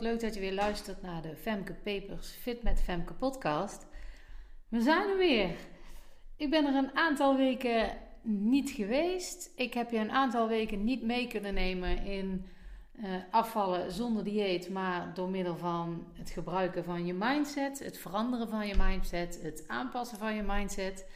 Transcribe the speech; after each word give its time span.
Leuk 0.00 0.20
dat 0.20 0.34
je 0.34 0.40
weer 0.40 0.54
luistert 0.54 1.02
naar 1.02 1.22
de 1.22 1.36
Femke 1.36 1.72
Papers 1.72 2.30
Fit 2.30 2.62
met 2.62 2.80
Femke 2.80 3.12
podcast. 3.12 3.86
We 4.68 4.80
zijn 4.80 5.08
er 5.08 5.16
weer. 5.16 5.50
Ik 6.36 6.50
ben 6.50 6.66
er 6.66 6.74
een 6.74 6.96
aantal 6.96 7.36
weken 7.36 7.90
niet 8.22 8.70
geweest. 8.70 9.52
Ik 9.56 9.74
heb 9.74 9.90
je 9.90 9.98
een 9.98 10.10
aantal 10.10 10.48
weken 10.48 10.84
niet 10.84 11.02
mee 11.02 11.26
kunnen 11.26 11.54
nemen 11.54 12.04
in 12.04 12.46
uh, 12.92 13.14
afvallen 13.30 13.92
zonder 13.92 14.24
dieet, 14.24 14.70
maar 14.70 15.14
door 15.14 15.28
middel 15.28 15.56
van 15.56 16.06
het 16.12 16.30
gebruiken 16.30 16.84
van 16.84 17.06
je 17.06 17.14
mindset, 17.14 17.78
het 17.78 17.98
veranderen 17.98 18.48
van 18.48 18.66
je 18.66 18.74
mindset, 18.76 19.42
het 19.42 19.64
aanpassen 19.66 20.18
van 20.18 20.34
je 20.34 20.42
mindset. 20.42 21.06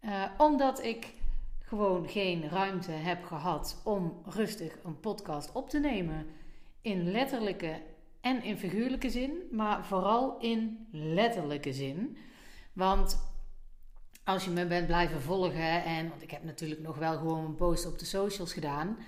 Uh, 0.00 0.24
omdat 0.38 0.84
ik 0.84 1.14
gewoon 1.60 2.08
geen 2.08 2.48
ruimte 2.48 2.92
heb 2.92 3.24
gehad 3.24 3.80
om 3.84 4.22
rustig 4.24 4.78
een 4.84 5.00
podcast 5.00 5.52
op 5.52 5.70
te 5.70 5.78
nemen 5.78 6.26
in 6.82 7.10
letterlijke 7.10 7.80
en 8.20 8.42
in 8.42 8.58
figuurlijke 8.58 9.10
zin, 9.10 9.42
maar 9.50 9.84
vooral 9.84 10.38
in 10.38 10.88
letterlijke 10.92 11.72
zin. 11.72 12.16
Want 12.72 13.28
als 14.24 14.44
je 14.44 14.50
me 14.50 14.66
bent 14.66 14.86
blijven 14.86 15.22
volgen, 15.22 15.84
en 15.84 16.08
want 16.08 16.22
ik 16.22 16.30
heb 16.30 16.44
natuurlijk 16.44 16.80
nog 16.80 16.96
wel 16.96 17.18
gewoon 17.18 17.44
een 17.44 17.54
post 17.54 17.86
op 17.86 17.98
de 17.98 18.04
socials 18.04 18.52
gedaan. 18.52 18.98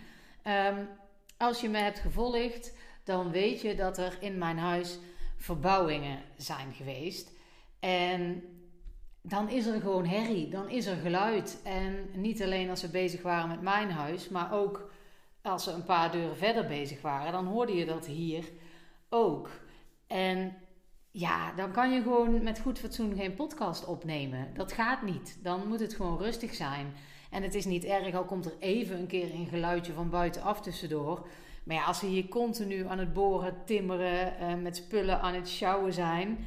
Um, 0.44 0.88
als 1.36 1.60
je 1.60 1.68
me 1.68 1.78
hebt 1.78 1.98
gevolgd, 1.98 2.74
dan 3.04 3.30
weet 3.30 3.60
je 3.60 3.74
dat 3.74 3.98
er 3.98 4.16
in 4.20 4.38
mijn 4.38 4.58
huis 4.58 4.98
verbouwingen 5.36 6.22
zijn 6.36 6.72
geweest. 6.72 7.30
En 7.80 8.42
dan 9.22 9.48
is 9.48 9.66
er 9.66 9.80
gewoon 9.80 10.06
herrie, 10.06 10.48
dan 10.48 10.68
is 10.68 10.86
er 10.86 10.96
geluid. 10.96 11.60
En 11.64 12.10
niet 12.14 12.42
alleen 12.42 12.70
als 12.70 12.82
we 12.82 12.88
bezig 12.88 13.22
waren 13.22 13.48
met 13.48 13.60
mijn 13.60 13.90
huis, 13.90 14.28
maar 14.28 14.52
ook 14.52 14.90
als 15.42 15.64
ze 15.64 15.70
een 15.70 15.84
paar 15.84 16.10
deuren 16.10 16.36
verder 16.36 16.66
bezig 16.66 17.00
waren, 17.00 17.32
dan 17.32 17.46
hoorde 17.46 17.74
je 17.74 17.84
dat 17.84 18.06
hier 18.06 18.44
ook. 19.12 19.50
En 20.06 20.54
ja, 21.10 21.52
dan 21.52 21.72
kan 21.72 21.92
je 21.92 22.02
gewoon 22.02 22.42
met 22.42 22.60
goed 22.60 22.78
fatsoen 22.78 23.14
geen 23.16 23.34
podcast 23.34 23.84
opnemen. 23.84 24.54
Dat 24.54 24.72
gaat 24.72 25.02
niet. 25.02 25.38
Dan 25.42 25.68
moet 25.68 25.80
het 25.80 25.94
gewoon 25.94 26.18
rustig 26.18 26.54
zijn. 26.54 26.92
En 27.30 27.42
het 27.42 27.54
is 27.54 27.64
niet 27.64 27.84
erg, 27.84 28.14
al 28.14 28.24
komt 28.24 28.44
er 28.44 28.56
even 28.58 28.98
een 28.98 29.06
keer 29.06 29.34
een 29.34 29.46
geluidje 29.46 29.92
van 29.92 30.10
buitenaf 30.10 30.60
tussendoor. 30.60 31.26
Maar 31.64 31.76
ja, 31.76 31.84
als 31.84 31.98
ze 31.98 32.06
hier 32.06 32.28
continu 32.28 32.86
aan 32.86 32.98
het 32.98 33.12
boren, 33.12 33.56
timmeren, 33.64 34.34
uh, 34.40 34.62
met 34.62 34.76
spullen 34.76 35.20
aan 35.20 35.34
het 35.34 35.48
sjouwen 35.48 35.92
zijn. 35.92 36.44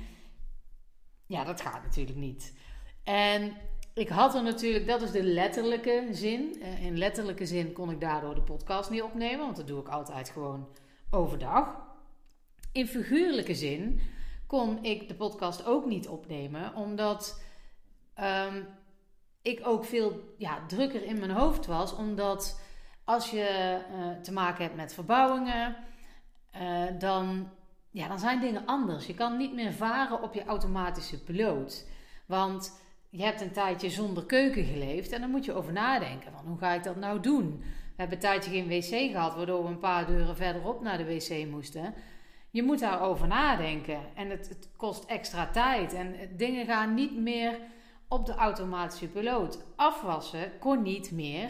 Ja, 1.25 1.43
dat 1.43 1.61
gaat 1.61 1.83
natuurlijk 1.83 2.17
niet. 2.17 2.53
En 3.03 3.53
ik 3.93 4.09
had 4.09 4.35
er 4.35 4.43
natuurlijk, 4.43 4.87
dat 4.87 5.01
is 5.01 5.11
de 5.11 5.23
letterlijke 5.23 6.07
zin. 6.11 6.55
Uh, 6.59 6.85
in 6.85 6.97
letterlijke 6.97 7.45
zin 7.45 7.73
kon 7.73 7.91
ik 7.91 8.01
daardoor 8.01 8.35
de 8.35 8.41
podcast 8.41 8.89
niet 8.89 9.01
opnemen, 9.01 9.45
want 9.45 9.55
dat 9.55 9.67
doe 9.67 9.79
ik 9.79 9.87
altijd 9.87 10.29
gewoon 10.29 10.67
overdag. 11.09 11.84
In 12.75 12.87
figuurlijke 12.87 13.55
zin 13.55 14.01
kon 14.47 14.83
ik 14.83 15.07
de 15.07 15.15
podcast 15.15 15.65
ook 15.65 15.85
niet 15.85 16.07
opnemen, 16.07 16.75
omdat 16.75 17.41
um, 18.19 18.67
ik 19.41 19.61
ook 19.63 19.85
veel 19.85 20.33
ja, 20.37 20.65
drukker 20.67 21.03
in 21.03 21.19
mijn 21.19 21.31
hoofd 21.31 21.65
was. 21.65 21.95
Omdat 21.95 22.61
als 23.03 23.29
je 23.31 23.79
uh, 23.91 24.21
te 24.21 24.31
maken 24.31 24.63
hebt 24.63 24.75
met 24.75 24.93
verbouwingen, 24.93 25.75
uh, 26.55 26.83
dan, 26.99 27.49
ja, 27.91 28.07
dan 28.07 28.19
zijn 28.19 28.39
dingen 28.39 28.65
anders. 28.65 29.05
Je 29.05 29.13
kan 29.13 29.37
niet 29.37 29.53
meer 29.53 29.73
varen 29.73 30.21
op 30.21 30.33
je 30.33 30.45
automatische 30.45 31.23
piloot. 31.23 31.87
Want 32.25 32.81
je 33.09 33.23
hebt 33.23 33.41
een 33.41 33.51
tijdje 33.51 33.89
zonder 33.89 34.25
keuken 34.25 34.63
geleefd 34.63 35.11
en 35.11 35.21
dan 35.21 35.29
moet 35.29 35.45
je 35.45 35.53
over 35.53 35.73
nadenken 35.73 36.31
van 36.31 36.45
hoe 36.45 36.57
ga 36.57 36.73
ik 36.73 36.83
dat 36.83 36.95
nou 36.95 37.19
doen? 37.19 37.59
We 37.59 38.01
hebben 38.01 38.15
een 38.15 38.23
tijdje 38.23 38.51
geen 38.51 38.67
wc 38.67 39.11
gehad, 39.11 39.35
waardoor 39.35 39.63
we 39.63 39.69
een 39.69 39.77
paar 39.77 40.05
deuren 40.05 40.35
verderop 40.35 40.81
naar 40.81 40.97
de 40.97 41.05
wc 41.05 41.47
moesten. 41.49 41.93
Je 42.55 42.63
moet 42.63 42.79
daarover 42.79 43.27
nadenken 43.27 43.99
en 44.13 44.29
het, 44.29 44.49
het 44.49 44.69
kost 44.77 45.05
extra 45.05 45.47
tijd 45.47 45.93
en 45.93 46.15
dingen 46.37 46.65
gaan 46.65 46.93
niet 46.93 47.17
meer 47.17 47.59
op 48.07 48.25
de 48.25 48.35
automatische 48.35 49.07
piloot. 49.07 49.59
Afwassen 49.75 50.51
kon 50.59 50.81
niet 50.81 51.11
meer 51.11 51.49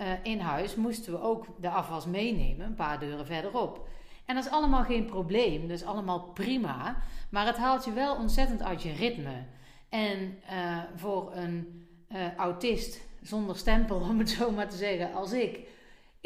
uh, 0.00 0.06
in 0.22 0.40
huis, 0.40 0.74
moesten 0.74 1.12
we 1.12 1.20
ook 1.20 1.46
de 1.60 1.68
afwas 1.68 2.06
meenemen, 2.06 2.66
een 2.66 2.74
paar 2.74 2.98
deuren 2.98 3.26
verderop. 3.26 3.88
En 4.24 4.34
dat 4.34 4.44
is 4.44 4.50
allemaal 4.50 4.84
geen 4.84 5.04
probleem, 5.04 5.60
dat 5.60 5.78
is 5.78 5.84
allemaal 5.84 6.20
prima, 6.20 6.96
maar 7.30 7.46
het 7.46 7.56
haalt 7.56 7.84
je 7.84 7.92
wel 7.92 8.16
ontzettend 8.16 8.62
uit 8.62 8.82
je 8.82 8.92
ritme. 8.92 9.44
En 9.88 10.38
uh, 10.50 10.78
voor 10.96 11.30
een 11.34 11.86
uh, 12.12 12.34
autist 12.36 13.00
zonder 13.22 13.56
stempel, 13.56 14.00
om 14.10 14.18
het 14.18 14.30
zo 14.30 14.50
maar 14.50 14.68
te 14.68 14.76
zeggen, 14.76 15.14
als 15.14 15.32
ik, 15.32 15.60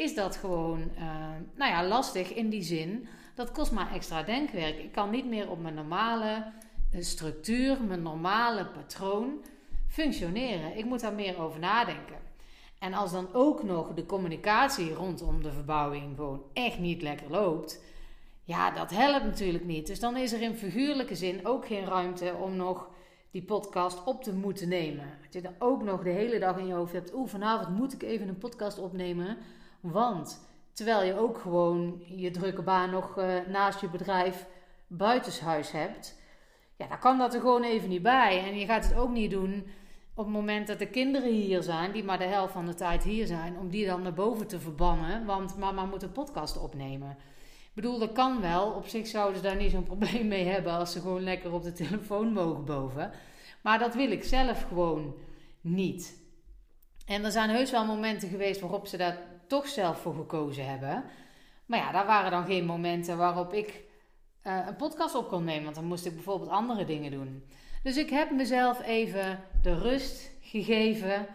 is 0.01 0.15
dat 0.15 0.35
gewoon 0.35 0.91
nou 1.55 1.71
ja, 1.71 1.87
lastig 1.87 2.33
in 2.33 2.49
die 2.49 2.63
zin. 2.63 3.07
Dat 3.35 3.51
kost 3.51 3.71
maar 3.71 3.93
extra 3.93 4.23
denkwerk. 4.23 4.77
Ik 4.77 4.91
kan 4.91 5.09
niet 5.09 5.25
meer 5.25 5.49
op 5.49 5.61
mijn 5.61 5.73
normale 5.73 6.51
structuur, 6.99 7.83
mijn 7.83 8.01
normale 8.01 8.65
patroon 8.65 9.43
functioneren. 9.87 10.77
Ik 10.77 10.85
moet 10.85 10.99
daar 10.99 11.13
meer 11.13 11.41
over 11.41 11.59
nadenken. 11.59 12.19
En 12.79 12.93
als 12.93 13.11
dan 13.11 13.33
ook 13.33 13.63
nog 13.63 13.93
de 13.93 14.05
communicatie 14.05 14.93
rondom 14.93 15.43
de 15.43 15.51
verbouwing 15.51 16.15
gewoon 16.15 16.43
echt 16.53 16.79
niet 16.79 17.01
lekker 17.01 17.29
loopt, 17.29 17.83
ja, 18.43 18.71
dat 18.71 18.89
helpt 18.89 19.25
natuurlijk 19.25 19.65
niet. 19.65 19.87
Dus 19.87 19.99
dan 19.99 20.17
is 20.17 20.33
er 20.33 20.41
in 20.41 20.55
figuurlijke 20.55 21.15
zin 21.15 21.45
ook 21.45 21.65
geen 21.65 21.85
ruimte 21.85 22.33
om 22.41 22.55
nog 22.55 22.89
die 23.31 23.43
podcast 23.43 24.03
op 24.03 24.23
te 24.23 24.33
moeten 24.33 24.69
nemen. 24.69 25.17
Dat 25.23 25.33
je 25.33 25.41
dan 25.41 25.55
ook 25.59 25.83
nog 25.83 26.03
de 26.03 26.09
hele 26.09 26.39
dag 26.39 26.57
in 26.57 26.67
je 26.67 26.73
hoofd 26.73 26.93
hebt, 26.93 27.13
oeh, 27.13 27.29
vanavond 27.29 27.77
moet 27.77 27.93
ik 27.93 28.03
even 28.03 28.27
een 28.27 28.37
podcast 28.37 28.79
opnemen. 28.79 29.37
Want 29.81 30.49
terwijl 30.73 31.03
je 31.03 31.19
ook 31.19 31.37
gewoon 31.37 32.03
je 32.05 32.31
drukke 32.31 32.61
baan 32.61 32.89
nog 32.89 33.17
uh, 33.17 33.39
naast 33.47 33.81
je 33.81 33.89
bedrijf 33.89 34.47
buitenshuis 34.87 35.71
hebt, 35.71 36.19
ja, 36.77 36.87
dan 36.87 36.99
kan 36.99 37.17
dat 37.17 37.33
er 37.33 37.39
gewoon 37.39 37.63
even 37.63 37.89
niet 37.89 38.01
bij. 38.01 38.43
En 38.43 38.59
je 38.59 38.65
gaat 38.65 38.85
het 38.85 38.95
ook 38.97 39.09
niet 39.09 39.31
doen 39.31 39.65
op 40.13 40.25
het 40.25 40.33
moment 40.33 40.67
dat 40.67 40.79
de 40.79 40.87
kinderen 40.87 41.31
hier 41.31 41.63
zijn, 41.63 41.91
die 41.91 42.03
maar 42.03 42.17
de 42.17 42.23
helft 42.23 42.53
van 42.53 42.65
de 42.65 42.73
tijd 42.73 43.03
hier 43.03 43.27
zijn, 43.27 43.57
om 43.57 43.69
die 43.69 43.85
dan 43.85 44.01
naar 44.01 44.13
boven 44.13 44.47
te 44.47 44.59
verbannen, 44.59 45.25
want 45.25 45.57
mama 45.57 45.85
moet 45.85 46.03
een 46.03 46.11
podcast 46.11 46.57
opnemen. 46.57 47.17
Ik 47.71 47.71
bedoel, 47.73 47.99
dat 47.99 48.11
kan 48.11 48.41
wel. 48.41 48.71
Op 48.71 48.87
zich 48.87 49.07
zouden 49.07 49.35
ze 49.35 49.43
daar 49.43 49.55
niet 49.55 49.71
zo'n 49.71 49.83
probleem 49.93 50.27
mee 50.27 50.45
hebben 50.45 50.73
als 50.73 50.91
ze 50.91 50.99
gewoon 50.99 51.23
lekker 51.23 51.53
op 51.53 51.63
de 51.63 51.71
telefoon 51.71 52.33
mogen 52.33 52.65
boven. 52.65 53.11
Maar 53.61 53.79
dat 53.79 53.95
wil 53.95 54.11
ik 54.11 54.23
zelf 54.23 54.63
gewoon 54.67 55.15
niet. 55.61 56.19
En 57.05 57.25
er 57.25 57.31
zijn 57.31 57.49
heus 57.49 57.71
wel 57.71 57.85
momenten 57.85 58.29
geweest 58.29 58.59
waarop 58.59 58.87
ze 58.87 58.97
daar 58.97 59.17
toch 59.51 59.67
zelf 59.67 60.01
voor 60.01 60.15
gekozen 60.15 60.69
hebben. 60.69 61.03
Maar 61.65 61.79
ja, 61.79 61.91
daar 61.91 62.05
waren 62.05 62.31
dan 62.31 62.45
geen 62.45 62.65
momenten 62.65 63.17
waarop 63.17 63.53
ik 63.53 63.83
uh, 64.43 64.59
een 64.67 64.75
podcast 64.75 65.15
op 65.15 65.27
kon 65.27 65.43
nemen. 65.43 65.63
Want 65.63 65.75
dan 65.75 65.85
moest 65.85 66.05
ik 66.05 66.13
bijvoorbeeld 66.13 66.49
andere 66.49 66.85
dingen 66.85 67.11
doen. 67.11 67.43
Dus 67.83 67.97
ik 67.97 68.09
heb 68.09 68.31
mezelf 68.31 68.81
even 68.81 69.39
de 69.61 69.79
rust 69.79 70.31
gegeven 70.41 71.27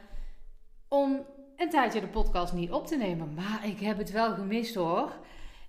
om 0.89 1.25
een 1.57 1.71
tijdje 1.71 2.01
de 2.01 2.09
podcast 2.09 2.53
niet 2.53 2.73
op 2.73 2.87
te 2.87 2.97
nemen. 2.97 3.35
Maar 3.35 3.67
ik 3.67 3.81
heb 3.81 3.99
het 3.99 4.11
wel 4.11 4.35
gemist 4.35 4.75
hoor. 4.75 5.13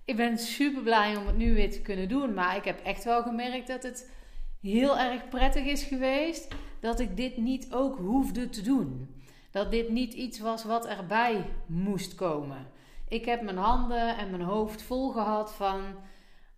Ik 0.04 0.16
ben 0.16 0.38
super 0.38 0.82
blij 0.82 1.16
om 1.16 1.26
het 1.26 1.36
nu 1.36 1.54
weer 1.54 1.70
te 1.70 1.82
kunnen 1.82 2.08
doen. 2.08 2.34
Maar 2.34 2.56
ik 2.56 2.64
heb 2.64 2.80
echt 2.84 3.04
wel 3.04 3.22
gemerkt 3.22 3.66
dat 3.66 3.82
het 3.82 4.10
heel 4.60 4.98
erg 4.98 5.28
prettig 5.28 5.64
is 5.64 5.82
geweest 5.82 6.48
dat 6.80 7.00
ik 7.00 7.16
dit 7.16 7.36
niet 7.36 7.72
ook 7.72 7.98
hoefde 7.98 8.48
te 8.48 8.62
doen. 8.62 9.17
Dat 9.50 9.70
dit 9.70 9.88
niet 9.88 10.14
iets 10.14 10.38
was 10.38 10.64
wat 10.64 10.86
erbij 10.86 11.44
moest 11.66 12.14
komen. 12.14 12.66
Ik 13.08 13.24
heb 13.24 13.42
mijn 13.42 13.56
handen 13.56 14.16
en 14.16 14.30
mijn 14.30 14.42
hoofd 14.42 14.82
vol 14.82 15.10
gehad 15.10 15.54
van 15.54 15.80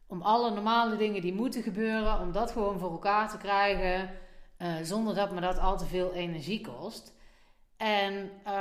om 0.07 0.23
alle 0.23 0.51
normale 0.51 0.97
dingen 0.97 1.21
die 1.21 1.35
moeten 1.35 1.63
gebeuren, 1.63 2.21
om 2.21 2.33
dat 2.33 2.51
gewoon 2.51 2.79
voor 2.79 2.91
elkaar 2.91 3.31
te 3.31 3.37
krijgen. 3.37 4.11
Uh, 4.59 4.75
zonder 4.83 5.15
dat 5.15 5.33
me 5.33 5.41
dat 5.41 5.59
al 5.59 5.79
te 5.79 5.85
veel 5.85 6.13
energie 6.13 6.61
kost. 6.61 7.15
En 7.77 8.15
uh, 8.15 8.53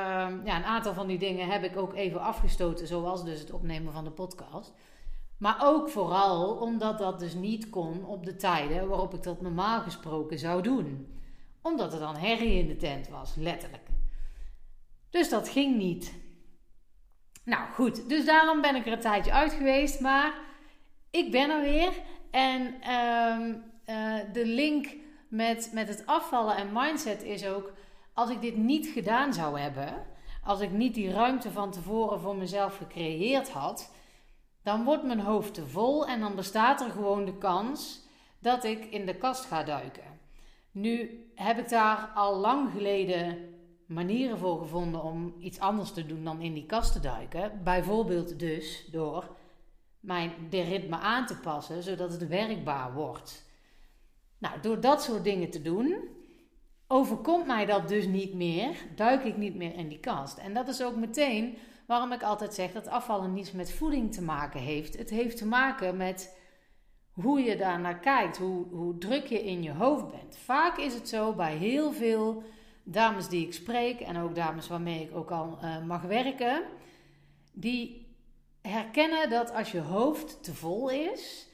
ja, 0.43 0.57
een 0.57 0.63
aantal 0.63 0.93
van 0.93 1.07
die 1.07 1.17
dingen 1.17 1.49
heb 1.49 1.63
ik 1.63 1.77
ook 1.77 1.93
even 1.93 2.21
afgestoten, 2.21 2.87
zoals 2.87 3.23
dus 3.23 3.39
het 3.39 3.51
opnemen 3.51 3.93
van 3.93 4.03
de 4.03 4.11
podcast. 4.11 4.73
Maar 5.37 5.57
ook 5.61 5.89
vooral 5.89 6.55
omdat 6.55 6.97
dat 6.97 7.19
dus 7.19 7.33
niet 7.33 7.69
kon 7.69 8.05
op 8.05 8.25
de 8.25 8.35
tijden 8.35 8.87
waarop 8.87 9.13
ik 9.13 9.23
dat 9.23 9.41
normaal 9.41 9.81
gesproken 9.81 10.39
zou 10.39 10.61
doen. 10.61 11.17
Omdat 11.61 11.93
er 11.93 11.99
dan 11.99 12.15
herrie 12.15 12.59
in 12.59 12.67
de 12.67 12.77
tent 12.77 13.09
was, 13.09 13.35
letterlijk. 13.35 13.87
Dus 15.09 15.29
dat 15.29 15.49
ging 15.49 15.77
niet. 15.77 16.17
Nou 17.43 17.69
goed, 17.73 18.09
dus 18.09 18.25
daarom 18.25 18.61
ben 18.61 18.75
ik 18.75 18.85
er 18.85 18.91
een 18.91 18.99
tijdje 18.99 19.33
uit 19.33 19.53
geweest. 19.53 19.99
Maar 19.99 20.33
ik 21.11 21.31
ben 21.31 21.49
er 21.49 21.61
weer. 21.61 21.91
En 22.31 22.75
uh, 22.87 23.47
uh, 23.95 24.33
de 24.33 24.45
link 24.45 24.95
met, 25.29 25.69
met 25.73 25.87
het 25.87 26.05
afvallen 26.05 26.55
en 26.55 26.69
mindset 26.73 27.23
is 27.23 27.45
ook... 27.45 27.71
als 28.13 28.29
ik 28.29 28.41
dit 28.41 28.57
niet 28.57 28.87
gedaan 28.87 29.33
zou 29.33 29.59
hebben... 29.59 30.05
als 30.43 30.59
ik 30.59 30.71
niet 30.71 30.93
die 30.93 31.11
ruimte 31.11 31.51
van 31.51 31.71
tevoren 31.71 32.19
voor 32.19 32.35
mezelf 32.35 32.77
gecreëerd 32.77 33.49
had... 33.49 33.93
dan 34.63 34.83
wordt 34.83 35.03
mijn 35.03 35.19
hoofd 35.19 35.53
te 35.53 35.67
vol 35.67 36.07
en 36.07 36.19
dan 36.19 36.35
bestaat 36.35 36.81
er 36.81 36.89
gewoon 36.89 37.25
de 37.25 37.37
kans... 37.37 38.07
dat 38.39 38.63
ik 38.63 38.85
in 38.85 39.05
de 39.05 39.15
kast 39.15 39.45
ga 39.45 39.63
duiken. 39.63 40.19
Nu 40.71 41.23
heb 41.35 41.59
ik 41.59 41.69
daar 41.69 42.11
al 42.15 42.35
lang 42.35 42.71
geleden 42.71 43.48
manieren 43.89 44.37
voor 44.37 44.59
gevonden 44.59 45.03
om 45.03 45.33
iets 45.39 45.59
anders 45.59 45.91
te 45.91 46.05
doen 46.05 46.23
dan 46.23 46.41
in 46.41 46.53
die 46.53 46.65
kast 46.65 46.93
te 46.93 46.99
duiken. 46.99 47.61
Bijvoorbeeld 47.63 48.39
dus 48.39 48.87
door 48.91 49.35
mijn, 49.99 50.31
de 50.49 50.61
ritme 50.61 50.97
aan 50.97 51.25
te 51.25 51.37
passen, 51.37 51.83
zodat 51.83 52.11
het 52.11 52.27
werkbaar 52.27 52.93
wordt. 52.93 53.45
Nou, 54.37 54.59
door 54.61 54.79
dat 54.79 55.03
soort 55.03 55.23
dingen 55.23 55.49
te 55.49 55.61
doen, 55.61 55.95
overkomt 56.87 57.47
mij 57.47 57.65
dat 57.65 57.87
dus 57.87 58.05
niet 58.05 58.33
meer, 58.33 58.75
duik 58.95 59.23
ik 59.23 59.37
niet 59.37 59.55
meer 59.55 59.75
in 59.75 59.87
die 59.87 59.99
kast. 59.99 60.37
En 60.37 60.53
dat 60.53 60.67
is 60.67 60.83
ook 60.83 60.95
meteen 60.95 61.57
waarom 61.87 62.11
ik 62.11 62.23
altijd 62.23 62.53
zeg 62.53 62.71
dat 62.71 62.87
afvallen 62.87 63.33
niets 63.33 63.51
met 63.51 63.71
voeding 63.71 64.13
te 64.13 64.21
maken 64.21 64.59
heeft. 64.59 64.97
Het 64.97 65.09
heeft 65.09 65.37
te 65.37 65.45
maken 65.45 65.97
met 65.97 66.37
hoe 67.11 67.39
je 67.39 67.57
daar 67.57 67.79
naar 67.79 67.99
kijkt, 67.99 68.37
hoe, 68.37 68.65
hoe 68.71 68.97
druk 68.97 69.25
je 69.25 69.43
in 69.43 69.63
je 69.63 69.73
hoofd 69.73 70.11
bent. 70.11 70.37
Vaak 70.37 70.77
is 70.77 70.93
het 70.93 71.09
zo 71.09 71.33
bij 71.33 71.55
heel 71.55 71.91
veel 71.91 72.43
dames 72.91 73.27
die 73.27 73.45
ik 73.45 73.53
spreek 73.53 73.99
en 73.99 74.17
ook 74.17 74.35
dames 74.35 74.67
waarmee 74.67 75.03
ik 75.03 75.15
ook 75.15 75.31
al 75.31 75.59
uh, 75.63 75.85
mag 75.85 76.01
werken, 76.01 76.63
die 77.53 78.07
herkennen 78.61 79.29
dat 79.29 79.53
als 79.53 79.71
je 79.71 79.79
hoofd 79.79 80.43
te 80.43 80.53
vol 80.53 80.89
is, 80.89 81.47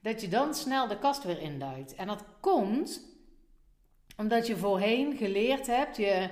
dat 0.00 0.20
je 0.20 0.28
dan 0.28 0.54
snel 0.54 0.88
de 0.88 0.98
kast 0.98 1.24
weer 1.24 1.40
induikt. 1.40 1.94
En 1.94 2.06
dat 2.06 2.24
komt 2.40 3.12
omdat 4.16 4.46
je 4.46 4.56
voorheen 4.56 5.16
geleerd 5.16 5.66
hebt 5.66 5.96
je 5.96 6.28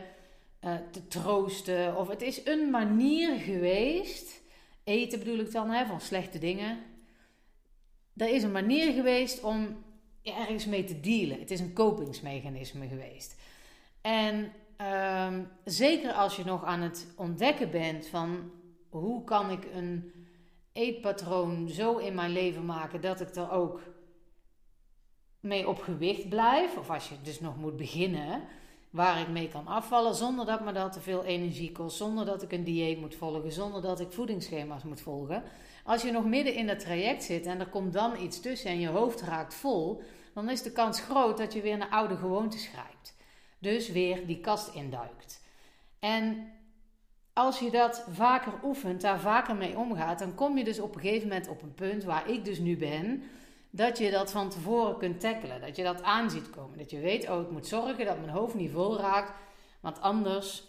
uh, 0.65 0.75
te 0.91 1.07
troosten. 1.07 1.97
Of 1.97 2.09
het 2.09 2.23
is 2.23 2.47
een 2.47 2.71
manier 2.71 3.39
geweest, 3.39 4.41
eten 4.85 5.19
bedoel 5.19 5.39
ik 5.39 5.53
dan, 5.53 5.71
hè, 5.71 5.87
van 5.87 6.01
slechte 6.01 6.39
dingen. 6.39 6.79
Er 8.17 8.29
is 8.29 8.43
een 8.43 8.53
manier 8.53 8.93
geweest 8.93 9.43
om 9.43 9.85
ergens 10.23 10.67
mee 10.67 10.85
te 10.85 11.01
dealen. 11.01 11.39
Het 11.39 11.51
is 11.51 11.61
een 11.61 11.73
kopingsmechanisme 11.73 12.89
geweest. 12.89 13.41
En 14.03 14.53
um, 15.27 15.49
zeker 15.65 16.13
als 16.13 16.37
je 16.37 16.45
nog 16.45 16.65
aan 16.65 16.81
het 16.81 17.13
ontdekken 17.17 17.71
bent 17.71 18.07
van 18.07 18.51
hoe 18.89 19.25
kan 19.25 19.51
ik 19.51 19.69
een 19.75 20.13
eetpatroon 20.73 21.69
zo 21.69 21.97
in 21.97 22.15
mijn 22.15 22.31
leven 22.31 22.65
maken 22.65 23.01
dat 23.01 23.21
ik 23.21 23.35
er 23.35 23.51
ook 23.51 23.81
mee 25.41 25.69
op 25.69 25.83
gewicht 25.83 26.29
blijf. 26.29 26.77
Of 26.77 26.91
als 26.91 27.09
je 27.09 27.15
dus 27.23 27.41
nog 27.41 27.57
moet 27.57 27.77
beginnen 27.77 28.43
waar 28.91 29.21
ik 29.21 29.29
mee 29.29 29.49
kan 29.49 29.67
afvallen 29.67 30.15
zonder 30.15 30.47
dat 30.47 30.65
me 30.65 30.73
dat 30.73 30.93
te 30.93 31.01
veel 31.01 31.25
energie 31.25 31.73
kost, 31.73 31.97
zonder 31.97 32.25
dat 32.25 32.43
ik 32.43 32.53
een 32.53 32.65
dieet 32.65 33.01
moet 33.01 33.15
volgen, 33.15 33.53
zonder 33.53 33.83
dat 33.83 34.01
ik 34.01 34.13
voedingsschema's 34.13 34.83
moet 34.83 35.01
volgen. 35.01 35.43
Als 35.85 36.03
je 36.03 36.11
nog 36.11 36.25
midden 36.25 36.55
in 36.55 36.67
dat 36.67 36.81
traject 36.81 37.23
zit 37.23 37.47
en 37.47 37.61
er 37.61 37.69
komt 37.69 37.93
dan 37.93 38.21
iets 38.21 38.41
tussen 38.41 38.71
en 38.71 38.81
je 38.81 38.89
hoofd 38.89 39.21
raakt 39.21 39.55
vol, 39.55 40.03
dan 40.35 40.51
is 40.51 40.63
de 40.63 40.73
kans 40.73 41.01
groot 41.01 41.39
dat 41.39 41.53
je 41.53 41.61
weer 41.61 41.77
naar 41.77 41.89
oude 41.89 42.17
gewoontes 42.17 42.67
grijpt. 42.67 43.12
Dus 43.63 43.89
weer 43.89 44.27
die 44.27 44.41
kast 44.41 44.75
induikt. 44.75 45.43
En 45.99 46.53
als 47.33 47.59
je 47.59 47.71
dat 47.71 48.05
vaker 48.11 48.53
oefent, 48.65 49.01
daar 49.01 49.21
vaker 49.21 49.57
mee 49.57 49.77
omgaat, 49.77 50.19
dan 50.19 50.35
kom 50.35 50.59
je 50.59 50.65
dus 50.65 50.81
op 50.81 50.95
een 50.95 51.01
gegeven 51.01 51.29
moment 51.29 51.49
op 51.49 51.63
een 51.63 51.75
punt 51.75 52.05
waar 52.05 52.29
ik 52.29 52.45
dus 52.45 52.59
nu 52.59 52.77
ben, 52.77 53.23
dat 53.71 53.99
je 53.99 54.11
dat 54.11 54.31
van 54.31 54.51
tevoren 54.51 54.99
kunt 54.99 55.21
tackelen. 55.21 55.61
Dat 55.61 55.77
je 55.77 55.83
dat 55.83 56.03
aan 56.03 56.31
ziet 56.31 56.51
komen. 56.51 56.79
Dat 56.79 56.91
je 56.91 57.01
weet, 57.01 57.29
oh, 57.31 57.41
ik 57.41 57.51
moet 57.51 57.67
zorgen 57.67 58.05
dat 58.05 58.19
mijn 58.19 58.31
hoofd 58.31 58.55
niet 58.55 58.71
vol 58.71 58.99
raakt, 58.99 59.33
want 59.81 60.01
anders 60.01 60.65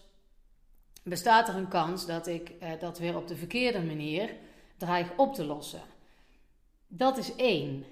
bestaat 1.04 1.48
er 1.48 1.56
een 1.56 1.68
kans 1.68 2.06
dat 2.06 2.28
ik 2.28 2.50
eh, 2.50 2.72
dat 2.80 3.00
weer 3.00 3.18
op 3.18 3.28
de 3.28 3.36
verkeerde 3.36 3.82
manier 3.82 4.36
dreig 4.78 5.12
op 5.16 5.34
te 5.34 5.46
lossen. 5.46 5.82
Dat 6.88 7.18
is 7.18 7.36
één. 7.36 7.86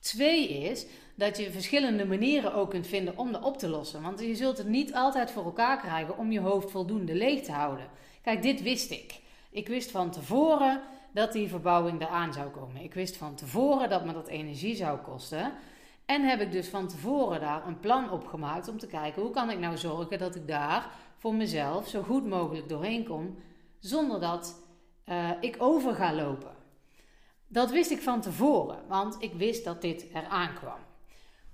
Twee 0.00 0.48
is 0.48 0.86
dat 1.18 1.38
je 1.38 1.50
verschillende 1.50 2.06
manieren 2.06 2.54
ook 2.54 2.70
kunt 2.70 2.86
vinden 2.86 3.18
om 3.18 3.32
dat 3.32 3.42
op 3.42 3.58
te 3.58 3.68
lossen. 3.68 4.02
Want 4.02 4.20
je 4.20 4.34
zult 4.34 4.58
het 4.58 4.68
niet 4.68 4.94
altijd 4.94 5.30
voor 5.30 5.44
elkaar 5.44 5.78
krijgen 5.78 6.18
om 6.18 6.32
je 6.32 6.40
hoofd 6.40 6.70
voldoende 6.70 7.14
leeg 7.14 7.42
te 7.42 7.52
houden. 7.52 7.86
Kijk, 8.22 8.42
dit 8.42 8.62
wist 8.62 8.90
ik. 8.90 9.20
Ik 9.50 9.68
wist 9.68 9.90
van 9.90 10.10
tevoren 10.10 10.80
dat 11.12 11.32
die 11.32 11.48
verbouwing 11.48 12.00
eraan 12.00 12.32
zou 12.32 12.50
komen. 12.50 12.82
Ik 12.82 12.94
wist 12.94 13.16
van 13.16 13.34
tevoren 13.34 13.88
dat 13.88 14.04
me 14.04 14.12
dat 14.12 14.28
energie 14.28 14.76
zou 14.76 14.98
kosten. 14.98 15.52
En 16.04 16.22
heb 16.22 16.40
ik 16.40 16.52
dus 16.52 16.68
van 16.68 16.88
tevoren 16.88 17.40
daar 17.40 17.66
een 17.66 17.80
plan 17.80 18.10
op 18.10 18.26
gemaakt 18.26 18.68
om 18.68 18.78
te 18.78 18.86
kijken 18.86 19.22
hoe 19.22 19.30
kan 19.30 19.50
ik 19.50 19.58
nou 19.58 19.76
zorgen 19.76 20.18
dat 20.18 20.34
ik 20.34 20.48
daar 20.48 20.90
voor 21.16 21.34
mezelf 21.34 21.88
zo 21.88 22.02
goed 22.02 22.26
mogelijk 22.26 22.68
doorheen 22.68 23.04
kom, 23.04 23.36
zonder 23.78 24.20
dat 24.20 24.62
uh, 25.08 25.30
ik 25.40 25.56
over 25.58 25.94
ga 25.94 26.14
lopen. 26.14 26.56
Dat 27.48 27.70
wist 27.70 27.90
ik 27.90 28.00
van 28.00 28.20
tevoren, 28.20 28.78
want 28.88 29.16
ik 29.18 29.32
wist 29.32 29.64
dat 29.64 29.82
dit 29.82 30.06
eraan 30.12 30.54
kwam. 30.54 30.86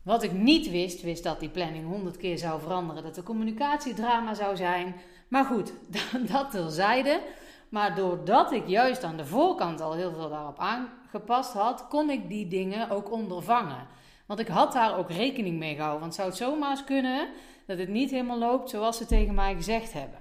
Wat 0.05 0.23
ik 0.23 0.33
niet 0.33 0.71
wist, 0.71 1.03
wist 1.03 1.23
dat 1.23 1.41
die 1.41 1.49
planning 1.49 1.87
honderd 1.87 2.17
keer 2.17 2.39
zou 2.39 2.61
veranderen, 2.61 3.03
dat 3.03 3.15
de 3.15 3.23
communicatiedrama 3.23 4.35
zou 4.35 4.57
zijn. 4.57 4.95
Maar 5.29 5.45
goed, 5.45 5.73
dat 6.33 6.51
terzijde. 6.51 7.21
Maar 7.69 7.95
doordat 7.95 8.53
ik 8.53 8.67
juist 8.67 9.05
aan 9.05 9.17
de 9.17 9.27
voorkant 9.27 9.81
al 9.81 9.93
heel 9.93 10.13
veel 10.13 10.29
daarop 10.29 10.59
aangepast 10.59 11.53
had, 11.53 11.89
kon 11.89 12.11
ik 12.11 12.29
die 12.29 12.49
dingen 12.49 12.91
ook 12.91 13.13
ondervangen. 13.13 13.87
Want 14.27 14.41
ik 14.41 14.49
had 14.49 14.73
daar 14.73 14.99
ook 14.99 15.11
rekening 15.11 15.59
mee 15.59 15.75
gehouden. 15.75 16.01
Want 16.01 16.15
zou 16.15 16.29
het 16.29 16.37
zomaar 16.37 16.71
eens 16.71 16.85
kunnen 16.85 17.29
dat 17.67 17.79
het 17.79 17.89
niet 17.89 18.11
helemaal 18.11 18.39
loopt 18.39 18.71
zoals 18.71 18.97
ze 18.97 19.07
tegen 19.07 19.35
mij 19.35 19.55
gezegd 19.55 19.93
hebben. 19.93 20.19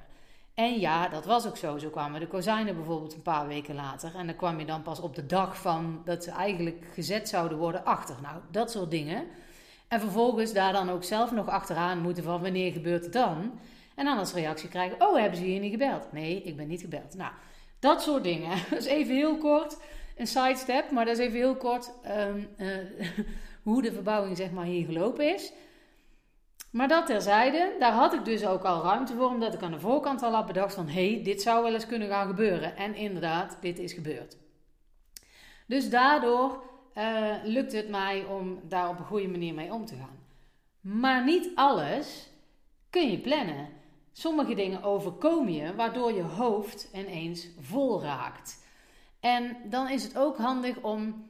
En 0.54 0.80
ja, 0.80 1.08
dat 1.08 1.26
was 1.26 1.48
ook 1.48 1.58
zo. 1.58 1.78
Zo 1.78 1.90
kwamen 1.90 2.20
de 2.20 2.28
kozijnen 2.28 2.76
bijvoorbeeld 2.76 3.14
een 3.14 3.22
paar 3.22 3.48
weken 3.48 3.76
later. 3.76 4.16
En 4.16 4.26
dan 4.26 4.36
kwam 4.36 4.60
je 4.60 4.66
dan 4.66 4.82
pas 4.82 5.00
op 5.00 5.16
de 5.16 5.26
dag 5.26 5.58
van 5.58 6.02
dat 6.06 6.24
ze 6.24 6.32
eigenlijk 6.32 6.86
gezet 6.94 7.30
zouden 7.30 7.58
worden 7.58 7.86
achter. 7.86 8.16
Nou, 8.22 8.42
dat 8.52 8.72
soort 8.72 8.92
dingen. 8.92 9.28
En 9.94 10.00
vervolgens 10.00 10.54
daar 10.54 10.74
dan 10.74 10.90
ook 10.90 11.04
zelf 11.04 11.32
nog 11.32 11.48
achteraan 11.48 12.02
moeten 12.02 12.24
van 12.24 12.42
wanneer 12.42 12.72
gebeurt 12.72 13.04
het 13.04 13.14
dan? 13.14 13.60
En 13.96 14.06
dan 14.06 14.18
als 14.18 14.34
reactie 14.34 14.70
krijgen: 14.70 15.02
Oh, 15.02 15.20
hebben 15.20 15.38
ze 15.38 15.44
hier 15.44 15.60
niet 15.60 15.72
gebeld? 15.72 16.12
Nee, 16.12 16.42
ik 16.42 16.58
ben 16.58 16.68
niet 16.68 16.82
gebeld. 16.82 17.16
Nou, 17.16 17.32
dat 17.80 18.02
soort 18.02 18.24
dingen. 18.24 18.58
Dat 18.70 18.80
is 18.80 18.86
even 18.86 19.16
heel 19.16 19.38
kort 19.38 19.78
een 20.18 20.28
sidestep, 20.28 20.92
maar 20.92 21.06
dat 21.06 21.18
is 21.18 21.26
even 21.26 21.38
heel 21.38 21.56
kort 21.56 21.92
um, 22.08 22.48
uh, 22.58 22.68
hoe 23.64 23.82
de 23.82 23.92
verbouwing 23.92 24.38
zeg 24.38 24.52
maar 24.52 24.66
hier 24.66 24.86
gelopen 24.86 25.34
is. 25.34 25.52
Maar 26.72 26.88
dat 26.88 27.06
terzijde, 27.06 27.76
daar 27.80 27.92
had 27.92 28.14
ik 28.14 28.26
dus 28.26 28.46
ook 28.46 28.64
al 28.64 28.84
ruimte 28.84 29.14
voor, 29.14 29.28
omdat 29.28 29.54
ik 29.54 29.62
aan 29.62 29.72
de 29.72 29.80
voorkant 29.80 30.24
al 30.24 30.34
had 30.34 30.46
bedacht 30.46 30.74
van 30.74 30.88
hé, 30.88 31.14
hey, 31.14 31.24
dit 31.24 31.42
zou 31.42 31.64
wel 31.64 31.74
eens 31.74 31.88
kunnen 31.88 32.08
gaan 32.08 32.28
gebeuren. 32.28 32.76
En 32.76 32.96
inderdaad, 32.96 33.58
dit 33.62 33.80
is 33.80 33.94
gebeurd. 33.94 34.38
Dus 35.68 35.90
daardoor 35.90 36.64
uh, 36.98 37.36
lukt 37.44 37.72
het 37.72 37.90
mij 37.90 38.26
om 38.26 38.60
daar 38.68 38.90
op 38.90 39.00
een 39.00 39.06
goede 39.06 39.28
manier 39.28 39.54
mee 39.54 39.74
om 39.74 39.86
te 39.86 39.96
gaan. 39.96 40.20
Maar 40.82 41.24
niet 41.24 41.52
alles 41.56 42.30
kun 42.90 43.12
je 43.12 43.20
plannen. 43.20 43.68
Sommige 44.12 44.54
dingen 44.54 44.84
overkomen 44.84 45.54
je, 45.54 45.76
waardoor 45.76 46.12
je 46.12 46.22
hoofd 46.22 46.90
ineens 46.94 47.48
vol 47.60 48.02
raakt. 48.02 48.66
En 49.20 49.58
dan 49.66 49.90
is 49.90 50.04
het 50.04 50.18
ook 50.18 50.38
handig 50.38 50.78
om 50.82 51.30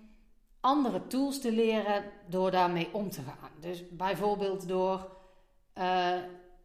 andere 0.60 1.08
tools 1.08 1.42
te 1.42 1.52
leren 1.52 2.04
door 2.28 2.52
daarmee 2.52 2.90
om 2.92 3.10
te 3.10 3.22
gaan. 3.22 3.52
Dus 3.60 3.84
bijvoorbeeld 3.90 4.68
door 4.68 5.10
uh, 5.78 6.16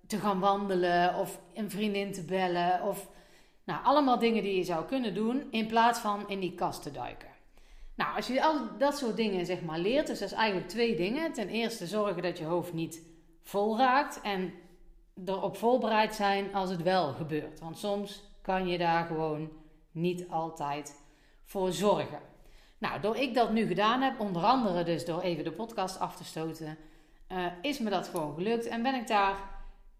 te 0.06 0.18
gaan 0.18 0.40
wandelen 0.40 1.14
of 1.14 1.40
een 1.54 1.70
vriendin 1.70 2.12
te 2.12 2.24
bellen 2.24 2.82
of 2.82 3.08
nou, 3.64 3.84
allemaal 3.84 4.18
dingen 4.18 4.42
die 4.42 4.56
je 4.56 4.64
zou 4.64 4.84
kunnen 4.84 5.14
doen 5.14 5.48
in 5.50 5.66
plaats 5.66 5.98
van 5.98 6.28
in 6.28 6.40
die 6.40 6.54
kast 6.54 6.82
te 6.82 6.90
duiken. 6.90 7.28
Nou, 7.98 8.16
als 8.16 8.26
je 8.26 8.42
al 8.42 8.58
dat 8.78 8.98
soort 8.98 9.16
dingen 9.16 9.46
zeg 9.46 9.62
maar 9.62 9.78
leert, 9.78 10.06
dus 10.06 10.18
dat 10.18 10.30
is 10.30 10.36
eigenlijk 10.36 10.68
twee 10.68 10.96
dingen. 10.96 11.32
Ten 11.32 11.48
eerste 11.48 11.86
zorgen 11.86 12.22
dat 12.22 12.38
je 12.38 12.44
hoofd 12.44 12.72
niet 12.72 13.02
vol 13.42 13.78
raakt 13.78 14.20
en 14.20 14.52
erop 15.24 15.56
voorbereid 15.56 16.14
zijn 16.14 16.54
als 16.54 16.70
het 16.70 16.82
wel 16.82 17.12
gebeurt. 17.12 17.60
Want 17.60 17.78
soms 17.78 18.22
kan 18.42 18.68
je 18.68 18.78
daar 18.78 19.06
gewoon 19.06 19.50
niet 19.90 20.28
altijd 20.28 21.02
voor 21.44 21.72
zorgen. 21.72 22.20
Nou, 22.78 23.00
door 23.00 23.16
ik 23.16 23.34
dat 23.34 23.52
nu 23.52 23.66
gedaan 23.66 24.02
heb, 24.02 24.20
onder 24.20 24.42
andere 24.42 24.82
dus 24.82 25.04
door 25.04 25.20
even 25.20 25.44
de 25.44 25.52
podcast 25.52 25.98
af 25.98 26.16
te 26.16 26.24
stoten, 26.24 26.78
uh, 27.32 27.46
is 27.62 27.78
me 27.78 27.90
dat 27.90 28.08
gewoon 28.08 28.34
gelukt 28.34 28.66
en 28.66 28.82
ben 28.82 28.94
ik 28.94 29.06
daar 29.06 29.36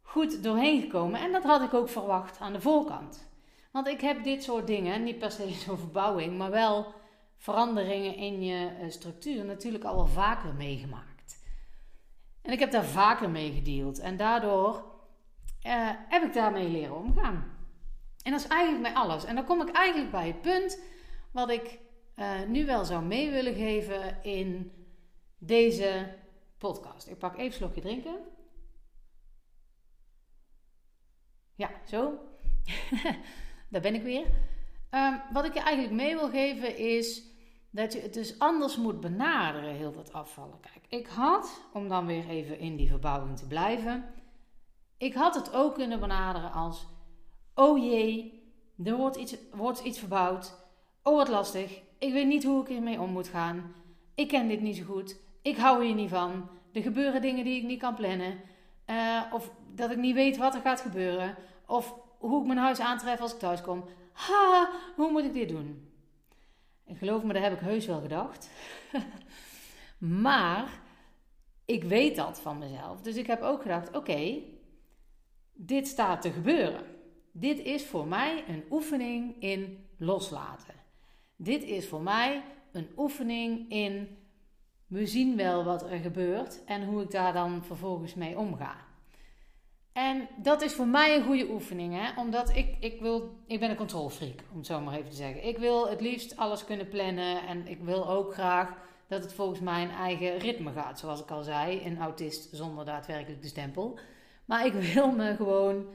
goed 0.03 0.43
doorheen 0.43 0.81
gekomen. 0.81 1.21
En 1.21 1.33
dat 1.33 1.45
had 1.45 1.63
ik 1.63 1.75
ook 1.75 1.89
verwacht 1.89 2.41
aan 2.41 2.53
de 2.53 2.61
voorkant. 2.61 3.29
Want 3.73 3.87
ik 3.87 4.01
heb 4.01 4.25
dit 4.25 4.43
soort 4.43 4.67
dingen, 4.67 5.03
niet 5.03 5.19
per 5.19 5.31
se 5.31 5.51
zo'n 5.67 5.79
verbouwing, 5.79 6.39
maar 6.39 6.51
wel 6.51 6.97
veranderingen 7.39 8.15
in 8.17 8.43
je 8.43 8.67
eh, 8.67 8.91
structuur 8.91 9.45
natuurlijk 9.45 9.85
al 9.85 9.95
wel 9.95 10.07
vaker 10.07 10.55
meegemaakt. 10.55 11.43
En 12.43 12.53
ik 12.53 12.59
heb 12.59 12.71
daar 12.71 12.85
vaker 12.85 13.31
mee 13.31 13.53
gedeeld. 13.53 13.99
En 13.99 14.17
daardoor 14.17 14.75
uh, 15.67 15.91
heb 16.09 16.23
ik 16.23 16.33
daarmee 16.33 16.69
leren 16.69 16.97
omgaan. 16.97 17.57
En 18.23 18.31
dat 18.31 18.41
is 18.41 18.47
eigenlijk 18.47 18.83
bij 18.83 19.03
alles. 19.03 19.25
En 19.25 19.35
dan 19.35 19.45
kom 19.45 19.61
ik 19.61 19.75
eigenlijk 19.75 20.11
bij 20.11 20.27
het 20.27 20.41
punt 20.41 20.81
wat 21.33 21.51
ik 21.51 21.79
uh, 22.17 22.43
nu 22.43 22.67
wel 22.67 22.85
zou 22.85 23.05
mee 23.05 23.31
willen 23.31 23.55
geven 23.55 24.23
in 24.23 24.73
deze 25.39 26.15
podcast. 26.59 27.09
Ik 27.09 27.19
pak 27.19 27.33
even 27.33 27.47
een 27.47 27.53
slokje 27.53 27.81
drinken. 27.81 28.17
Ja, 31.55 31.71
zo. 31.85 32.19
Daar 33.71 33.81
ben 33.81 33.95
ik 33.95 34.03
weer. 34.03 34.27
Um, 34.91 35.21
wat 35.33 35.45
ik 35.45 35.55
je 35.55 35.61
eigenlijk 35.61 35.95
mee 35.95 36.15
wil 36.17 36.29
geven 36.29 36.77
is 36.77 37.23
dat 37.71 37.93
je 37.93 38.01
het 38.01 38.15
dus 38.15 38.39
anders 38.39 38.77
moet 38.77 39.01
benaderen, 39.01 39.75
heel 39.75 39.93
dat 39.93 40.13
afvallen. 40.13 40.61
Kijk, 40.61 40.85
ik 40.89 41.07
had, 41.07 41.61
om 41.73 41.89
dan 41.89 42.07
weer 42.07 42.29
even 42.29 42.59
in 42.59 42.77
die 42.77 42.89
verbouwing 42.89 43.37
te 43.37 43.47
blijven, 43.47 44.05
ik 44.97 45.15
had 45.15 45.35
het 45.35 45.55
ook 45.55 45.75
kunnen 45.75 46.01
benaderen 46.01 46.53
als: 46.53 46.87
oh 47.55 47.79
jee, 47.79 48.43
er 48.85 48.97
wordt 48.97 49.17
iets, 49.17 49.37
wordt 49.53 49.81
iets 49.81 49.99
verbouwd. 49.99 50.67
Oh 51.03 51.17
wat 51.17 51.29
lastig, 51.29 51.81
ik 51.99 52.13
weet 52.13 52.27
niet 52.27 52.45
hoe 52.45 52.63
ik 52.63 52.69
hiermee 52.69 53.01
om 53.01 53.11
moet 53.11 53.29
gaan. 53.29 53.75
Ik 54.15 54.29
ken 54.29 54.49
dit 54.49 54.61
niet 54.61 54.77
zo 54.77 54.85
goed. 54.85 55.21
Ik 55.43 55.57
hou 55.57 55.85
hier 55.85 55.95
niet 55.95 56.11
van. 56.11 56.49
Er 56.73 56.83
gebeuren 56.83 57.23
dingen 57.23 57.45
die 57.45 57.57
ik 57.57 57.67
niet 57.67 57.81
kan 57.81 57.95
plannen. 57.95 58.41
Uh, 58.87 59.23
of 59.33 59.51
dat 59.75 59.91
ik 59.91 59.97
niet 59.97 60.15
weet 60.15 60.37
wat 60.37 60.55
er 60.55 60.61
gaat 60.61 60.81
gebeuren. 60.81 61.37
Of 61.67 61.95
hoe 62.19 62.41
ik 62.41 62.47
mijn 62.47 62.59
huis 62.59 62.81
aantref 62.81 63.21
als 63.21 63.33
ik 63.33 63.39
thuis 63.39 63.61
kom. 63.61 63.85
Ha, 64.19 64.71
hoe 64.97 65.11
moet 65.11 65.25
ik 65.25 65.33
dit 65.33 65.49
doen? 65.49 65.89
En 66.85 66.97
geloof 66.97 67.23
me, 67.23 67.33
daar 67.33 67.43
heb 67.43 67.53
ik 67.53 67.59
heus 67.59 67.87
wel 67.87 68.01
gedacht. 68.01 68.51
maar 70.25 70.81
ik 71.65 71.85
weet 71.85 72.17
dat 72.17 72.41
van 72.41 72.59
mezelf. 72.59 73.01
Dus 73.01 73.17
ik 73.17 73.27
heb 73.27 73.43
ook 73.43 73.63
gedacht: 73.63 73.97
oké, 73.97 74.43
dit 75.53 75.87
staat 75.87 76.23
te 76.23 76.31
gebeuren. 76.31 76.85
Dit 77.33 77.59
is 77.59 77.87
voor 77.87 78.07
mij 78.07 78.45
een 78.49 78.65
oefening 78.71 79.43
in 79.43 79.87
loslaten. 79.99 80.75
Dit 81.37 81.63
is 81.63 81.89
voor 81.89 82.03
mij 82.03 82.45
een 82.73 82.89
oefening 82.97 83.71
in 83.71 84.19
we 84.87 85.07
zien 85.07 85.37
wel 85.37 85.65
wat 85.65 85.91
er 85.91 85.99
gebeurt 85.99 86.65
en 86.65 86.85
hoe 86.85 87.03
ik 87.03 87.11
daar 87.11 87.33
dan 87.33 87.65
vervolgens 87.65 88.15
mee 88.15 88.39
omga. 88.39 88.88
En 89.99 90.29
dat 90.37 90.63
is 90.63 90.73
voor 90.73 90.87
mij 90.87 91.17
een 91.17 91.25
goede 91.25 91.49
oefening, 91.51 91.95
hè? 91.95 92.21
omdat 92.21 92.57
ik, 92.57 92.77
ik, 92.81 93.01
wil, 93.01 93.31
ik 93.47 93.61
ben 93.61 93.71
een 93.71 93.77
controlfreak, 93.77 94.41
om 94.51 94.57
het 94.57 94.67
zo 94.67 94.81
maar 94.81 94.95
even 94.95 95.11
te 95.11 95.17
zeggen. 95.17 95.47
Ik 95.47 95.59
wil 95.59 95.89
het 95.89 96.01
liefst 96.01 96.37
alles 96.37 96.65
kunnen 96.65 96.89
plannen 96.89 97.47
en 97.47 97.67
ik 97.67 97.81
wil 97.81 98.09
ook 98.09 98.33
graag 98.33 98.73
dat 99.09 99.23
het 99.23 99.33
volgens 99.33 99.61
mijn 99.61 99.91
eigen 99.91 100.39
ritme 100.39 100.73
gaat. 100.73 100.99
Zoals 100.99 101.21
ik 101.21 101.31
al 101.31 101.43
zei, 101.43 101.83
een 101.85 101.99
autist 101.99 102.49
zonder 102.53 102.85
daadwerkelijk 102.85 103.43
de 103.43 103.49
stempel. 103.49 103.99
Maar 104.45 104.67
ik 104.67 104.73
wil 104.73 105.13
me 105.13 105.37
gewoon 105.37 105.87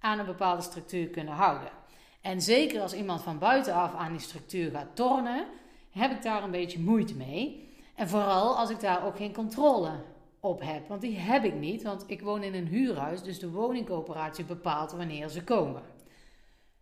aan 0.00 0.18
een 0.18 0.26
bepaalde 0.26 0.62
structuur 0.62 1.06
kunnen 1.06 1.34
houden. 1.34 1.70
En 2.20 2.42
zeker 2.42 2.80
als 2.80 2.94
iemand 2.94 3.22
van 3.22 3.38
buitenaf 3.38 3.94
aan 3.94 4.12
die 4.12 4.20
structuur 4.20 4.70
gaat 4.70 4.96
tornen, 4.96 5.46
heb 5.90 6.10
ik 6.10 6.22
daar 6.22 6.42
een 6.42 6.50
beetje 6.50 6.80
moeite 6.80 7.14
mee. 7.14 7.68
En 7.94 8.08
vooral 8.08 8.56
als 8.56 8.70
ik 8.70 8.80
daar 8.80 9.06
ook 9.06 9.16
geen 9.16 9.32
controle 9.32 9.90
op 10.40 10.60
heb. 10.60 10.88
Want 10.88 11.00
die 11.00 11.16
heb 11.16 11.44
ik 11.44 11.54
niet, 11.54 11.82
want 11.82 12.04
ik 12.06 12.20
woon 12.20 12.42
in 12.42 12.54
een 12.54 12.66
huurhuis, 12.66 13.22
dus 13.22 13.38
de 13.38 13.50
woningcoöperatie 13.50 14.44
bepaalt 14.44 14.92
wanneer 14.92 15.28
ze 15.28 15.44
komen. 15.44 15.82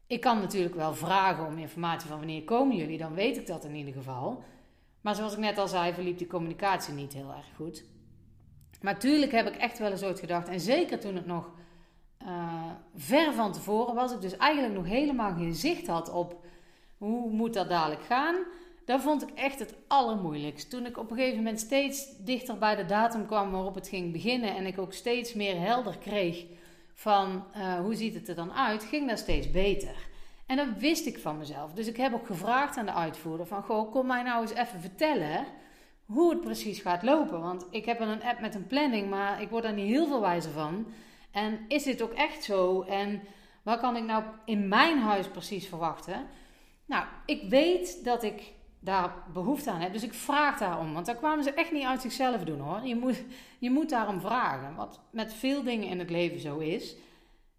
Ik 0.06 0.20
kan 0.20 0.38
natuurlijk 0.38 0.74
wel 0.74 0.94
vragen 0.94 1.46
om 1.46 1.58
informatie 1.58 2.08
van 2.08 2.18
wanneer 2.18 2.44
komen 2.44 2.76
jullie, 2.76 2.98
dan 2.98 3.14
weet 3.14 3.36
ik 3.36 3.46
dat 3.46 3.64
in 3.64 3.74
ieder 3.74 3.92
geval. 3.92 4.42
Maar 5.00 5.14
zoals 5.14 5.32
ik 5.32 5.38
net 5.38 5.58
al 5.58 5.68
zei, 5.68 5.92
verliep 5.92 6.18
die 6.18 6.26
communicatie 6.26 6.94
niet 6.94 7.12
heel 7.12 7.32
erg 7.36 7.46
goed. 7.56 7.84
Maar 8.82 8.92
natuurlijk 8.92 9.32
heb 9.32 9.46
ik 9.46 9.56
echt 9.56 9.78
wel 9.78 9.90
eens 9.90 10.02
ooit 10.02 10.20
gedacht, 10.20 10.48
en 10.48 10.60
zeker 10.60 11.00
toen 11.00 11.14
het 11.14 11.26
nog 11.26 11.50
uh, 12.22 12.64
ver 12.94 13.32
van 13.32 13.52
tevoren 13.52 13.94
was, 13.94 14.12
ik 14.12 14.20
dus 14.20 14.36
eigenlijk 14.36 14.74
nog 14.74 14.86
helemaal 14.86 15.34
geen 15.34 15.54
zicht 15.54 15.86
had 15.86 16.12
op 16.12 16.44
hoe 16.98 17.30
moet 17.30 17.54
dat 17.54 17.68
dadelijk 17.68 18.02
gaan. 18.02 18.36
Dat 18.88 19.02
vond 19.02 19.22
ik 19.22 19.30
echt 19.34 19.58
het 19.58 19.74
allermoeilijkst. 19.86 20.70
Toen 20.70 20.86
ik 20.86 20.98
op 20.98 21.10
een 21.10 21.16
gegeven 21.16 21.36
moment 21.36 21.60
steeds 21.60 22.16
dichter 22.18 22.58
bij 22.58 22.76
de 22.76 22.84
datum 22.84 23.26
kwam 23.26 23.50
waarop 23.50 23.74
het 23.74 23.88
ging 23.88 24.12
beginnen 24.12 24.56
en 24.56 24.66
ik 24.66 24.78
ook 24.78 24.92
steeds 24.92 25.34
meer 25.34 25.60
helder 25.60 25.98
kreeg 25.98 26.44
van 26.94 27.44
uh, 27.56 27.80
hoe 27.80 27.94
ziet 27.94 28.14
het 28.14 28.28
er 28.28 28.34
dan 28.34 28.52
uit, 28.52 28.84
ging 28.84 29.08
dat 29.08 29.18
steeds 29.18 29.50
beter. 29.50 30.08
En 30.46 30.56
dat 30.56 30.66
wist 30.78 31.06
ik 31.06 31.18
van 31.18 31.38
mezelf. 31.38 31.72
Dus 31.72 31.86
ik 31.86 31.96
heb 31.96 32.14
ook 32.14 32.26
gevraagd 32.26 32.76
aan 32.76 32.86
de 32.86 32.92
uitvoerder 32.92 33.46
van, 33.46 33.62
goh, 33.62 33.92
kom 33.92 34.06
mij 34.06 34.22
nou 34.22 34.42
eens 34.42 34.54
even 34.54 34.80
vertellen 34.80 35.46
hoe 36.04 36.30
het 36.30 36.40
precies 36.40 36.80
gaat 36.80 37.02
lopen. 37.02 37.40
Want 37.40 37.66
ik 37.70 37.84
heb 37.84 38.00
een 38.00 38.22
app 38.22 38.40
met 38.40 38.54
een 38.54 38.66
planning, 38.66 39.10
maar 39.10 39.42
ik 39.42 39.50
word 39.50 39.62
daar 39.62 39.72
niet 39.72 39.90
heel 39.90 40.06
veel 40.06 40.20
wijzer 40.20 40.52
van. 40.52 40.86
En 41.30 41.60
is 41.68 41.82
dit 41.82 42.02
ook 42.02 42.12
echt 42.12 42.44
zo? 42.44 42.82
En 42.82 43.22
wat 43.62 43.80
kan 43.80 43.96
ik 43.96 44.04
nou 44.04 44.24
in 44.44 44.68
mijn 44.68 44.98
huis 44.98 45.28
precies 45.28 45.66
verwachten? 45.66 46.26
Nou, 46.86 47.04
ik 47.26 47.42
weet 47.48 48.04
dat 48.04 48.22
ik 48.22 48.56
daar 48.80 49.14
behoefte 49.32 49.70
aan 49.70 49.80
heb. 49.80 49.92
Dus 49.92 50.02
ik 50.02 50.14
vraag 50.14 50.58
daarom. 50.58 50.92
Want 50.92 51.06
daar 51.06 51.16
kwamen 51.16 51.44
ze 51.44 51.52
echt 51.52 51.72
niet 51.72 51.84
uit 51.84 52.00
zichzelf 52.00 52.44
doen 52.44 52.60
hoor. 52.60 52.86
Je 52.86 52.96
moet, 52.96 53.24
je 53.58 53.70
moet 53.70 53.90
daarom 53.90 54.20
vragen. 54.20 54.74
Wat 54.74 55.00
met 55.10 55.34
veel 55.34 55.62
dingen 55.62 55.88
in 55.88 55.98
het 55.98 56.10
leven 56.10 56.40
zo 56.40 56.58
is. 56.58 56.96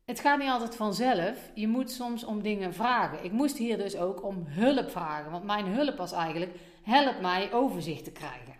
Het 0.05 0.19
gaat 0.19 0.39
niet 0.39 0.49
altijd 0.49 0.75
vanzelf. 0.75 1.51
Je 1.53 1.67
moet 1.67 1.91
soms 1.91 2.23
om 2.23 2.41
dingen 2.41 2.73
vragen. 2.73 3.23
Ik 3.23 3.31
moest 3.31 3.57
hier 3.57 3.77
dus 3.77 3.97
ook 3.97 4.23
om 4.23 4.43
hulp 4.47 4.91
vragen. 4.91 5.31
Want 5.31 5.43
mijn 5.43 5.65
hulp 5.65 5.97
was 5.97 6.11
eigenlijk: 6.11 6.55
help 6.83 7.21
mij 7.21 7.53
overzicht 7.53 8.03
te 8.03 8.11
krijgen. 8.11 8.55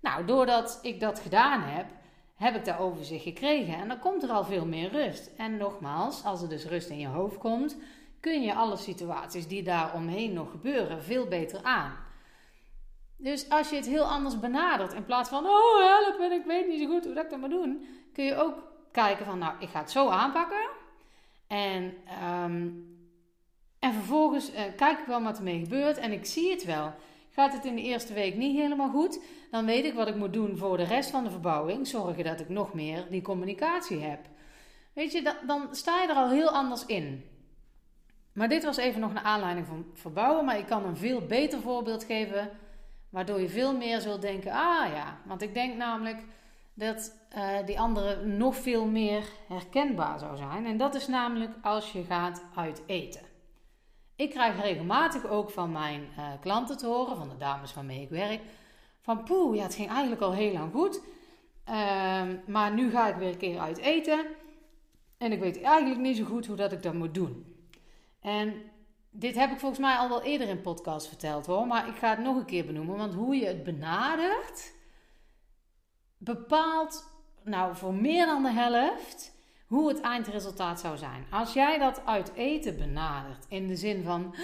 Nou, 0.00 0.24
doordat 0.24 0.78
ik 0.82 1.00
dat 1.00 1.18
gedaan 1.18 1.62
heb, 1.62 1.86
heb 2.34 2.54
ik 2.54 2.64
daar 2.64 2.80
overzicht 2.80 3.22
gekregen. 3.22 3.74
En 3.74 3.88
dan 3.88 3.98
komt 3.98 4.22
er 4.22 4.30
al 4.30 4.44
veel 4.44 4.66
meer 4.66 4.90
rust. 4.90 5.30
En 5.36 5.56
nogmaals, 5.56 6.24
als 6.24 6.42
er 6.42 6.48
dus 6.48 6.64
rust 6.64 6.88
in 6.88 6.98
je 6.98 7.06
hoofd 7.06 7.38
komt, 7.38 7.76
kun 8.22 8.42
je 8.42 8.54
alle 8.54 8.76
situaties 8.76 9.46
die 9.46 9.62
daar 9.62 9.94
omheen 9.94 10.32
nog 10.32 10.50
gebeuren 10.50 11.02
veel 11.02 11.26
beter 11.26 11.62
aan. 11.62 11.96
Dus 13.16 13.48
als 13.48 13.70
je 13.70 13.76
het 13.76 13.86
heel 13.86 14.04
anders 14.04 14.40
benadert, 14.40 14.92
in 14.92 15.04
plaats 15.04 15.28
van, 15.28 15.46
oh 15.46 15.78
help 15.78 16.20
en 16.20 16.32
ik 16.32 16.44
weet 16.44 16.68
niet 16.68 16.80
zo 16.80 16.86
goed 16.86 17.04
hoe 17.04 17.14
dat 17.14 17.24
ik 17.24 17.30
dat 17.30 17.40
moet 17.40 17.50
doen, 17.50 17.86
kun 18.12 18.24
je 18.24 18.36
ook 18.36 18.54
kijken 18.92 19.26
van, 19.26 19.38
nou, 19.38 19.54
ik 19.58 19.68
ga 19.68 19.78
het 19.78 19.90
zo 19.90 20.08
aanpakken. 20.08 20.68
En, 21.46 21.94
ehm, 22.06 22.68
en 23.78 23.92
vervolgens 23.92 24.50
uh, 24.50 24.60
kijk 24.76 24.98
ik 24.98 25.06
wel 25.06 25.22
wat 25.22 25.36
ermee 25.36 25.58
gebeurt 25.58 25.98
en 25.98 26.12
ik 26.12 26.26
zie 26.26 26.50
het 26.50 26.64
wel. 26.64 26.94
Gaat 27.30 27.52
het 27.52 27.64
in 27.64 27.74
de 27.74 27.82
eerste 27.82 28.12
week 28.12 28.36
niet 28.36 28.56
helemaal 28.56 28.90
goed, 28.90 29.20
dan 29.50 29.64
weet 29.64 29.84
ik 29.84 29.94
wat 29.94 30.08
ik 30.08 30.16
moet 30.16 30.32
doen 30.32 30.56
voor 30.56 30.76
de 30.76 30.84
rest 30.84 31.10
van 31.10 31.24
de 31.24 31.30
verbouwing. 31.30 31.86
Zorgen 31.86 32.24
dat 32.24 32.40
ik 32.40 32.48
nog 32.48 32.74
meer 32.74 33.06
die 33.10 33.22
communicatie 33.22 33.98
heb. 33.98 34.20
Weet 34.92 35.12
je, 35.12 35.34
dan 35.46 35.68
sta 35.70 36.02
je 36.02 36.08
er 36.08 36.14
al 36.14 36.30
heel 36.30 36.50
anders 36.50 36.86
in. 36.86 37.31
Maar 38.32 38.48
dit 38.48 38.64
was 38.64 38.76
even 38.76 39.00
nog 39.00 39.10
een 39.10 39.18
aanleiding 39.18 39.66
van 39.66 39.86
verbouwen. 39.94 40.44
Maar 40.44 40.58
ik 40.58 40.66
kan 40.66 40.84
een 40.84 40.96
veel 40.96 41.26
beter 41.26 41.60
voorbeeld 41.60 42.04
geven. 42.04 42.50
Waardoor 43.08 43.40
je 43.40 43.48
veel 43.48 43.76
meer 43.76 44.00
zult 44.00 44.22
denken: 44.22 44.52
ah 44.52 44.92
ja. 44.94 45.18
Want 45.24 45.42
ik 45.42 45.54
denk 45.54 45.76
namelijk 45.76 46.24
dat 46.74 47.12
uh, 47.36 47.66
die 47.66 47.80
andere 47.80 48.26
nog 48.26 48.56
veel 48.56 48.86
meer 48.86 49.24
herkenbaar 49.48 50.18
zou 50.18 50.36
zijn. 50.36 50.66
En 50.66 50.76
dat 50.76 50.94
is 50.94 51.06
namelijk 51.06 51.52
als 51.62 51.92
je 51.92 52.04
gaat 52.04 52.44
uit 52.54 52.82
eten. 52.86 53.20
Ik 54.16 54.30
krijg 54.30 54.60
regelmatig 54.60 55.26
ook 55.26 55.50
van 55.50 55.72
mijn 55.72 56.08
uh, 56.18 56.24
klanten 56.40 56.78
te 56.78 56.86
horen, 56.86 57.16
van 57.16 57.28
de 57.28 57.36
dames 57.36 57.74
waarmee 57.74 58.00
ik 58.00 58.08
werk, 58.08 58.40
van 59.00 59.24
poeh, 59.24 59.56
ja, 59.56 59.62
het 59.62 59.74
ging 59.74 59.90
eigenlijk 59.90 60.20
al 60.20 60.32
heel 60.32 60.52
lang 60.52 60.72
goed. 60.72 61.00
Uh, 61.68 62.22
maar 62.46 62.72
nu 62.72 62.90
ga 62.90 63.08
ik 63.08 63.14
weer 63.14 63.28
een 63.28 63.36
keer 63.36 63.58
uit 63.58 63.78
eten. 63.78 64.26
En 65.18 65.32
ik 65.32 65.40
weet 65.40 65.62
eigenlijk 65.62 66.00
niet 66.00 66.16
zo 66.16 66.24
goed 66.24 66.46
hoe 66.46 66.56
dat 66.56 66.72
ik 66.72 66.82
dat 66.82 66.94
moet 66.94 67.14
doen. 67.14 67.46
En 68.22 68.62
dit 69.10 69.34
heb 69.34 69.50
ik 69.50 69.58
volgens 69.58 69.80
mij 69.80 69.96
al 69.96 70.08
wel 70.08 70.22
eerder 70.22 70.48
in 70.48 70.60
podcast 70.60 71.08
verteld 71.08 71.46
hoor. 71.46 71.66
Maar 71.66 71.88
ik 71.88 71.96
ga 71.96 72.10
het 72.10 72.18
nog 72.18 72.36
een 72.36 72.44
keer 72.44 72.66
benoemen. 72.66 72.96
Want 72.96 73.14
hoe 73.14 73.36
je 73.36 73.46
het 73.46 73.64
benadert, 73.64 74.72
bepaalt 76.18 77.06
nou 77.44 77.76
voor 77.76 77.94
meer 77.94 78.26
dan 78.26 78.42
de 78.42 78.52
helft 78.52 79.32
hoe 79.72 79.88
het 79.88 80.00
eindresultaat 80.00 80.80
zou 80.80 80.96
zijn. 80.96 81.26
Als 81.30 81.52
jij 81.52 81.78
dat 81.78 82.06
uit 82.06 82.32
eten 82.34 82.76
benadert, 82.76 83.46
in 83.48 83.66
de 83.66 83.76
zin 83.76 84.02
van: 84.02 84.34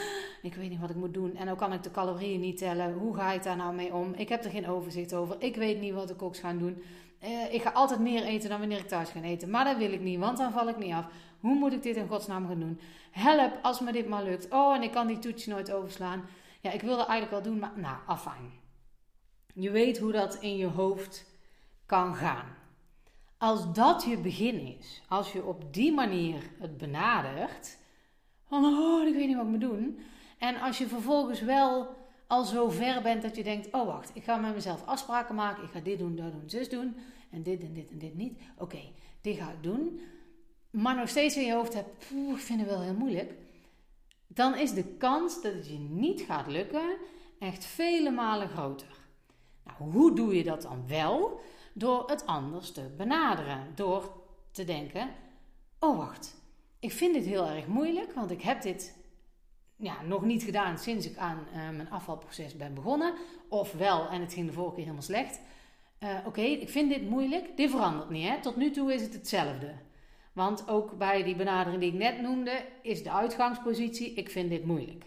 ik 0.42 0.54
weet 0.54 0.70
niet 0.70 0.80
wat 0.80 0.90
ik 0.90 0.96
moet 0.96 1.14
doen 1.14 1.36
en 1.36 1.46
dan 1.46 1.56
kan 1.56 1.72
ik 1.72 1.82
de 1.82 1.90
calorieën 1.90 2.40
niet 2.40 2.58
tellen, 2.58 2.92
hoe 2.92 3.14
ga 3.14 3.32
ik 3.32 3.42
daar 3.42 3.56
nou 3.56 3.74
mee 3.74 3.94
om? 3.94 4.14
Ik 4.14 4.28
heb 4.28 4.44
er 4.44 4.50
geen 4.50 4.68
overzicht 4.68 5.14
over, 5.14 5.36
ik 5.38 5.56
weet 5.56 5.80
niet 5.80 5.94
wat 5.94 6.08
de 6.08 6.14
koks 6.14 6.38
gaan 6.38 6.58
doen. 6.58 6.82
Uh, 7.24 7.54
ik 7.54 7.62
ga 7.62 7.70
altijd 7.70 8.00
meer 8.00 8.22
eten 8.22 8.48
dan 8.48 8.58
wanneer 8.58 8.78
ik 8.78 8.88
thuis 8.88 9.10
ga 9.10 9.22
eten, 9.22 9.50
maar 9.50 9.64
dat 9.64 9.76
wil 9.76 9.92
ik 9.92 10.00
niet, 10.00 10.18
want 10.18 10.38
dan 10.38 10.52
val 10.52 10.68
ik 10.68 10.78
niet 10.78 10.92
af. 10.92 11.06
Hoe 11.40 11.54
moet 11.54 11.72
ik 11.72 11.82
dit 11.82 11.96
in 11.96 12.08
godsnaam 12.08 12.46
gaan 12.46 12.60
doen? 12.60 12.80
Help 13.10 13.58
als 13.62 13.80
me 13.80 13.92
dit 13.92 14.08
maar 14.08 14.24
lukt. 14.24 14.50
Oh, 14.50 14.74
en 14.74 14.82
ik 14.82 14.90
kan 14.92 15.06
die 15.06 15.18
toets 15.18 15.46
nooit 15.46 15.72
overslaan. 15.72 16.24
Ja, 16.60 16.70
ik 16.70 16.80
wil 16.80 16.96
dat 16.96 17.08
eigenlijk 17.08 17.42
wel 17.42 17.52
doen, 17.52 17.60
maar 17.60 17.72
nou, 17.76 17.96
afijn. 18.06 18.52
Je 19.54 19.70
weet 19.70 19.98
hoe 19.98 20.12
dat 20.12 20.34
in 20.34 20.56
je 20.56 20.66
hoofd 20.66 21.26
kan 21.86 22.14
gaan. 22.14 22.56
Als 23.38 23.72
dat 23.72 24.04
je 24.04 24.18
begin 24.18 24.76
is, 24.78 25.02
als 25.08 25.32
je 25.32 25.44
op 25.44 25.74
die 25.74 25.92
manier 25.92 26.42
het 26.58 26.76
benadert, 26.76 27.78
van 28.44 28.64
oh, 28.64 29.06
ik 29.06 29.14
weet 29.14 29.26
niet 29.26 29.36
wat 29.36 29.44
ik 29.44 29.50
moet 29.50 29.60
doen. 29.60 30.00
En 30.38 30.60
als 30.60 30.78
je 30.78 30.86
vervolgens 30.86 31.40
wel 31.40 31.96
al 32.26 32.44
zo 32.44 32.70
ver 32.70 33.02
bent 33.02 33.22
dat 33.22 33.36
je 33.36 33.42
denkt, 33.42 33.72
oh 33.72 33.86
wacht, 33.86 34.10
ik 34.14 34.24
ga 34.24 34.36
met 34.36 34.54
mezelf 34.54 34.86
afspraken 34.86 35.34
maken, 35.34 35.62
ik 35.64 35.70
ga 35.70 35.80
dit 35.80 35.98
doen, 35.98 36.16
dat 36.16 36.32
doen, 36.32 36.50
zus 36.50 36.68
doen, 36.68 36.96
en 37.30 37.42
dit 37.42 37.62
en 37.62 37.72
dit 37.72 37.90
en 37.90 37.98
dit 37.98 38.14
niet. 38.14 38.38
Oké, 38.56 38.80
dit 39.20 39.36
ga 39.36 39.50
ik 39.50 39.62
doen. 39.62 40.00
Maar 40.70 40.96
nog 40.96 41.08
steeds 41.08 41.36
in 41.36 41.46
je 41.46 41.52
hoofd 41.52 41.74
hebt, 41.74 42.04
ik 42.10 42.38
vind 42.38 42.60
het 42.60 42.68
wel 42.68 42.80
heel 42.80 42.94
moeilijk. 42.94 43.32
Dan 44.26 44.56
is 44.56 44.72
de 44.72 44.84
kans 44.84 45.42
dat 45.42 45.52
het 45.52 45.68
je 45.68 45.78
niet 45.78 46.20
gaat 46.20 46.46
lukken 46.46 46.96
echt 47.38 47.64
vele 47.64 48.10
malen 48.10 48.48
groter. 48.48 48.96
Nou, 49.64 49.92
hoe 49.92 50.14
doe 50.14 50.36
je 50.36 50.44
dat 50.44 50.62
dan 50.62 50.84
wel? 50.88 51.40
door 51.78 52.10
het 52.10 52.26
anders 52.26 52.72
te 52.72 52.90
benaderen. 52.96 53.72
Door 53.74 54.12
te 54.50 54.64
denken: 54.64 55.10
oh 55.78 55.96
wacht, 55.96 56.36
ik 56.78 56.92
vind 56.92 57.14
dit 57.14 57.24
heel 57.24 57.46
erg 57.46 57.66
moeilijk, 57.66 58.12
want 58.12 58.30
ik 58.30 58.42
heb 58.42 58.62
dit 58.62 58.96
ja, 59.76 60.02
nog 60.02 60.24
niet 60.24 60.42
gedaan 60.42 60.78
sinds 60.78 61.06
ik 61.06 61.16
aan 61.16 61.38
uh, 61.38 61.54
mijn 61.54 61.90
afvalproces 61.90 62.56
ben 62.56 62.74
begonnen. 62.74 63.14
Of 63.48 63.72
wel, 63.72 64.08
en 64.08 64.20
het 64.20 64.32
ging 64.32 64.46
de 64.46 64.52
vorige 64.52 64.74
keer 64.74 64.82
helemaal 64.82 65.02
slecht. 65.02 65.40
Uh, 66.00 66.18
Oké, 66.26 66.40
ik 66.40 66.68
vind 66.68 66.90
dit 66.90 67.08
moeilijk. 67.08 67.56
Dit 67.56 67.70
verandert 67.70 68.10
niet. 68.10 68.28
Hè? 68.28 68.40
Tot 68.40 68.56
nu 68.56 68.70
toe 68.70 68.94
is 68.94 69.02
het 69.02 69.12
hetzelfde. 69.12 69.74
Want 70.38 70.68
ook 70.68 70.98
bij 70.98 71.22
die 71.22 71.36
benadering 71.36 71.80
die 71.80 71.92
ik 71.92 71.98
net 71.98 72.20
noemde, 72.20 72.64
is 72.82 73.02
de 73.02 73.12
uitgangspositie: 73.12 74.14
ik 74.14 74.30
vind 74.30 74.50
dit 74.50 74.64
moeilijk. 74.64 75.04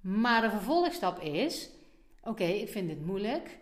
Maar 0.00 0.42
de 0.42 0.50
vervolgstap 0.50 1.20
is: 1.20 1.70
oké, 2.22 2.44
ik 2.44 2.68
vind 2.68 2.88
dit 2.88 3.06
moeilijk, 3.06 3.58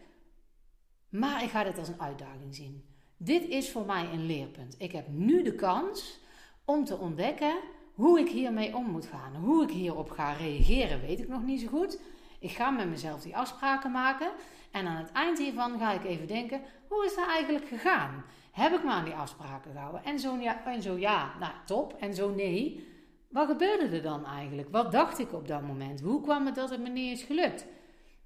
maar 1.08 1.42
ik 1.42 1.50
ga 1.50 1.64
dit 1.64 1.78
als 1.78 1.88
een 1.88 2.00
uitdaging 2.00 2.54
zien. 2.54 2.84
Dit 3.16 3.48
is 3.48 3.70
voor 3.70 3.86
mij 3.86 4.04
een 4.12 4.26
leerpunt. 4.26 4.74
Ik 4.78 4.92
heb 4.92 5.08
nu 5.08 5.42
de 5.42 5.54
kans 5.54 6.18
om 6.64 6.84
te 6.84 6.96
ontdekken 6.96 7.56
hoe 7.94 8.20
ik 8.20 8.28
hiermee 8.28 8.76
om 8.76 8.90
moet 8.90 9.06
gaan. 9.06 9.36
Hoe 9.36 9.62
ik 9.62 9.70
hierop 9.70 10.10
ga 10.10 10.32
reageren, 10.32 11.00
weet 11.00 11.20
ik 11.20 11.28
nog 11.28 11.42
niet 11.42 11.60
zo 11.60 11.66
goed. 11.66 12.00
Ik 12.40 12.50
ga 12.50 12.70
met 12.70 12.88
mezelf 12.88 13.22
die 13.22 13.36
afspraken 13.36 13.90
maken. 13.90 14.30
En 14.70 14.86
aan 14.86 14.96
het 14.96 15.12
eind 15.12 15.38
hiervan 15.38 15.78
ga 15.78 15.92
ik 15.92 16.04
even 16.04 16.26
denken: 16.26 16.60
hoe 16.88 17.04
is 17.04 17.14
dat 17.14 17.26
eigenlijk 17.26 17.68
gegaan? 17.68 18.24
Heb 18.56 18.72
ik 18.72 18.84
me 18.84 18.90
aan 18.90 19.04
die 19.04 19.14
afspraken 19.14 19.72
gehouden? 19.72 20.04
En 20.04 20.18
zo 20.18 20.36
ja, 20.36 20.64
en 20.64 20.82
zo 20.82 20.98
ja 20.98 21.32
nou 21.40 21.52
top. 21.64 21.96
En 22.00 22.14
zo 22.14 22.34
nee. 22.34 22.86
Wat 23.28 23.46
gebeurde 23.46 23.96
er 23.96 24.02
dan 24.02 24.26
eigenlijk? 24.26 24.68
Wat 24.70 24.92
dacht 24.92 25.18
ik 25.18 25.32
op 25.32 25.48
dat 25.48 25.62
moment? 25.62 26.00
Hoe 26.00 26.20
kwam 26.20 26.46
het 26.46 26.54
dat 26.54 26.70
het 26.70 26.80
me 26.80 26.88
niet 26.88 27.18
is 27.18 27.24
gelukt? 27.24 27.66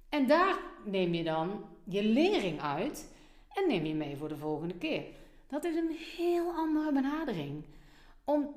En 0.09 0.27
daar 0.27 0.59
neem 0.83 1.13
je 1.13 1.23
dan 1.23 1.63
je 1.83 2.03
lering 2.03 2.61
uit 2.61 3.13
en 3.53 3.67
neem 3.67 3.85
je 3.85 3.93
mee 3.93 4.17
voor 4.17 4.27
de 4.27 4.37
volgende 4.37 4.77
keer. 4.77 5.03
Dat 5.47 5.63
is 5.63 5.75
een 5.75 5.97
heel 6.17 6.51
andere 6.51 6.91
benadering. 6.91 7.65
Om 8.23 8.49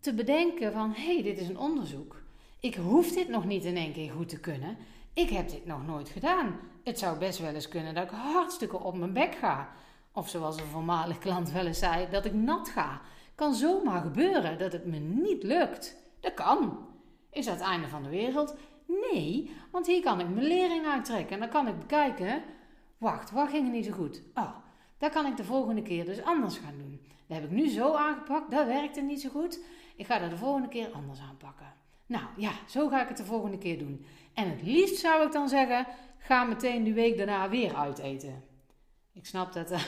te 0.00 0.14
bedenken 0.14 0.72
van, 0.72 0.92
hé, 0.92 1.14
hey, 1.14 1.22
dit 1.22 1.38
is 1.38 1.48
een 1.48 1.58
onderzoek. 1.58 2.22
Ik 2.60 2.74
hoef 2.74 3.12
dit 3.12 3.28
nog 3.28 3.44
niet 3.44 3.64
in 3.64 3.76
één 3.76 3.92
keer 3.92 4.10
goed 4.10 4.28
te 4.28 4.40
kunnen. 4.40 4.76
Ik 5.12 5.28
heb 5.28 5.48
dit 5.48 5.66
nog 5.66 5.86
nooit 5.86 6.08
gedaan. 6.08 6.60
Het 6.82 6.98
zou 6.98 7.18
best 7.18 7.38
wel 7.38 7.54
eens 7.54 7.68
kunnen 7.68 7.94
dat 7.94 8.04
ik 8.04 8.10
hartstikke 8.10 8.78
op 8.78 8.96
mijn 8.96 9.12
bek 9.12 9.34
ga. 9.34 9.72
Of 10.16 10.28
zoals 10.28 10.60
een 10.60 10.66
voormalig 10.66 11.18
klant 11.18 11.50
wel 11.50 11.66
eens 11.66 11.78
zei, 11.78 12.06
dat 12.10 12.24
ik 12.24 12.32
nat 12.32 12.68
ga. 12.68 13.00
Kan 13.34 13.54
zomaar 13.54 14.00
gebeuren 14.00 14.58
dat 14.58 14.72
het 14.72 14.86
me 14.86 14.98
niet 14.98 15.42
lukt. 15.42 15.96
Dat 16.20 16.34
kan. 16.34 16.78
Is 17.30 17.44
dat 17.44 17.54
het 17.54 17.64
einde 17.64 17.88
van 17.88 18.02
de 18.02 18.08
wereld? 18.08 18.56
Nee, 18.86 19.50
want 19.70 19.86
hier 19.86 20.02
kan 20.02 20.20
ik 20.20 20.28
mijn 20.28 20.46
lering 20.46 20.86
uittrekken. 20.86 21.34
En 21.34 21.40
dan 21.40 21.48
kan 21.48 21.68
ik 21.68 21.78
bekijken, 21.78 22.42
wacht, 22.98 23.30
wat 23.30 23.48
ging 23.48 23.66
er 23.66 23.72
niet 23.72 23.84
zo 23.84 23.92
goed? 23.92 24.22
Oh, 24.34 24.56
dat 24.98 25.12
kan 25.12 25.26
ik 25.26 25.36
de 25.36 25.44
volgende 25.44 25.82
keer 25.82 26.04
dus 26.04 26.22
anders 26.22 26.58
gaan 26.58 26.78
doen. 26.78 27.00
Dat 27.26 27.36
heb 27.36 27.46
ik 27.46 27.56
nu 27.56 27.68
zo 27.68 27.94
aangepakt, 27.94 28.50
dat 28.50 28.66
werkte 28.66 29.00
niet 29.00 29.20
zo 29.20 29.28
goed. 29.28 29.60
Ik 29.96 30.06
ga 30.06 30.18
dat 30.18 30.30
de 30.30 30.36
volgende 30.36 30.68
keer 30.68 30.90
anders 30.92 31.20
aanpakken. 31.20 31.72
Nou 32.06 32.24
ja, 32.36 32.52
zo 32.68 32.88
ga 32.88 33.02
ik 33.02 33.08
het 33.08 33.16
de 33.16 33.24
volgende 33.24 33.58
keer 33.58 33.78
doen. 33.78 34.06
En 34.34 34.50
het 34.50 34.62
liefst 34.62 34.96
zou 34.96 35.26
ik 35.26 35.32
dan 35.32 35.48
zeggen, 35.48 35.86
ga 36.18 36.44
meteen 36.44 36.84
de 36.84 36.92
week 36.92 37.16
daarna 37.16 37.48
weer 37.48 37.74
uiteten. 37.74 38.42
Ik 39.14 39.26
snap 39.26 39.52
dat 39.52 39.72
uh, 39.72 39.82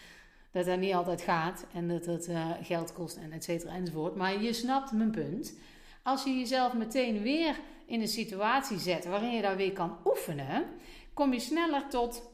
dat, 0.52 0.64
dat 0.64 0.78
niet 0.78 0.94
altijd 0.94 1.22
gaat 1.22 1.66
en 1.72 1.88
dat 1.88 2.06
het 2.06 2.28
uh, 2.28 2.50
geld 2.62 2.92
kost 2.92 3.16
en 3.16 3.32
et 3.32 3.44
cetera 3.44 3.72
enzovoort. 3.72 4.14
Maar 4.14 4.42
je 4.42 4.52
snapt 4.52 4.92
mijn 4.92 5.10
punt. 5.10 5.58
Als 6.02 6.24
je 6.24 6.38
jezelf 6.38 6.74
meteen 6.74 7.22
weer 7.22 7.60
in 7.86 8.00
een 8.00 8.08
situatie 8.08 8.78
zet 8.78 9.04
waarin 9.04 9.32
je 9.32 9.42
daar 9.42 9.56
weer 9.56 9.72
kan 9.72 9.98
oefenen, 10.04 10.66
kom 11.14 11.32
je 11.32 11.40
sneller 11.40 11.88
tot 11.88 12.30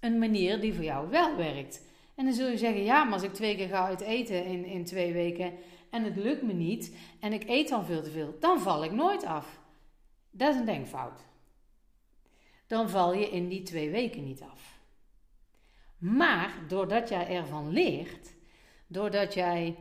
een 0.00 0.18
manier 0.18 0.60
die 0.60 0.74
voor 0.74 0.84
jou 0.84 1.08
wel 1.08 1.36
werkt. 1.36 1.82
En 2.14 2.24
dan 2.24 2.34
zul 2.34 2.48
je 2.48 2.58
zeggen, 2.58 2.82
ja, 2.82 3.04
maar 3.04 3.12
als 3.12 3.22
ik 3.22 3.32
twee 3.32 3.56
keer 3.56 3.68
ga 3.68 3.86
uit 3.86 4.00
eten 4.00 4.44
in, 4.44 4.64
in 4.64 4.84
twee 4.84 5.12
weken 5.12 5.52
en 5.90 6.04
het 6.04 6.16
lukt 6.16 6.42
me 6.42 6.52
niet 6.52 6.96
en 7.20 7.32
ik 7.32 7.48
eet 7.48 7.68
dan 7.68 7.84
veel 7.84 8.02
te 8.02 8.10
veel, 8.10 8.36
dan 8.40 8.60
val 8.60 8.84
ik 8.84 8.92
nooit 8.92 9.24
af. 9.24 9.60
Dat 10.30 10.54
is 10.54 10.60
een 10.60 10.66
denkfout. 10.66 11.20
Dan 12.66 12.90
val 12.90 13.14
je 13.14 13.30
in 13.30 13.48
die 13.48 13.62
twee 13.62 13.90
weken 13.90 14.24
niet 14.24 14.42
af. 14.42 14.74
Maar 16.04 16.54
doordat 16.68 17.08
jij 17.08 17.28
ervan 17.28 17.72
leert, 17.72 18.34
doordat 18.86 19.34
jij 19.34 19.76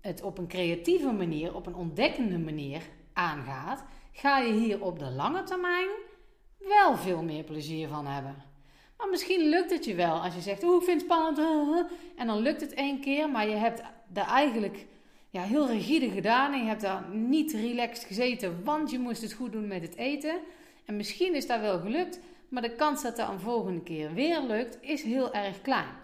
het 0.00 0.22
op 0.22 0.38
een 0.38 0.48
creatieve 0.48 1.12
manier, 1.12 1.54
op 1.54 1.66
een 1.66 1.74
ontdekkende 1.74 2.38
manier 2.38 2.82
aangaat, 3.12 3.84
ga 4.12 4.38
je 4.38 4.52
hier 4.52 4.82
op 4.82 4.98
de 4.98 5.10
lange 5.10 5.42
termijn 5.42 5.88
wel 6.58 6.96
veel 6.96 7.22
meer 7.22 7.44
plezier 7.44 7.88
van 7.88 8.06
hebben. 8.06 8.36
Maar 8.96 9.08
misschien 9.08 9.48
lukt 9.48 9.70
het 9.70 9.84
je 9.84 9.94
wel 9.94 10.22
als 10.22 10.34
je 10.34 10.40
zegt, 10.40 10.62
oeh, 10.64 10.76
ik 10.76 10.82
vind 10.82 11.00
het 11.00 11.10
spannend. 11.10 11.88
En 12.16 12.26
dan 12.26 12.38
lukt 12.38 12.60
het 12.60 12.74
één 12.74 13.00
keer, 13.00 13.30
maar 13.30 13.48
je 13.48 13.56
hebt 13.56 13.82
daar 14.08 14.28
eigenlijk 14.28 14.86
ja, 15.30 15.42
heel 15.42 15.68
rigide 15.68 16.10
gedaan. 16.10 16.52
En 16.52 16.58
je 16.58 16.68
hebt 16.68 16.80
daar 16.80 17.08
niet 17.12 17.52
relaxed 17.52 18.04
gezeten, 18.04 18.64
want 18.64 18.90
je 18.90 18.98
moest 18.98 19.22
het 19.22 19.32
goed 19.32 19.52
doen 19.52 19.66
met 19.66 19.82
het 19.82 19.96
eten. 19.96 20.40
En 20.84 20.96
misschien 20.96 21.34
is 21.34 21.46
dat 21.46 21.60
wel 21.60 21.80
gelukt, 21.80 22.20
maar 22.52 22.62
de 22.62 22.74
kans 22.74 23.02
dat 23.02 23.16
dat 23.16 23.28
een 23.28 23.40
volgende 23.40 23.80
keer 23.80 24.14
weer 24.14 24.40
lukt, 24.40 24.78
is 24.80 25.02
heel 25.02 25.32
erg 25.32 25.60
klein. 25.60 25.94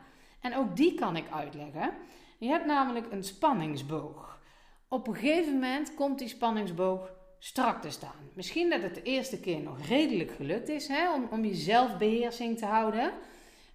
En 0.41 0.57
ook 0.57 0.77
die 0.77 0.95
kan 0.95 1.17
ik 1.17 1.31
uitleggen. 1.31 1.93
Je 2.39 2.49
hebt 2.49 2.67
namelijk 2.67 3.13
een 3.13 3.25
spanningsboog. 3.25 4.39
Op 4.89 5.09
een 5.09 5.15
gegeven 5.15 5.53
moment 5.53 5.95
komt 5.95 6.19
die 6.19 6.29
spanningsboog 6.29 7.11
strak 7.39 7.83
te 7.83 7.91
staan. 7.91 8.31
Misschien 8.35 8.71
dat 8.71 8.83
het 8.83 8.95
de 8.95 9.03
eerste 9.03 9.41
keer 9.41 9.61
nog 9.61 9.87
redelijk 9.87 10.31
gelukt 10.31 10.69
is 10.69 10.89
hè, 10.89 11.15
om, 11.15 11.29
om 11.31 11.45
je 11.45 11.55
zelfbeheersing 11.55 12.59
te 12.59 12.67
houden. 12.67 13.13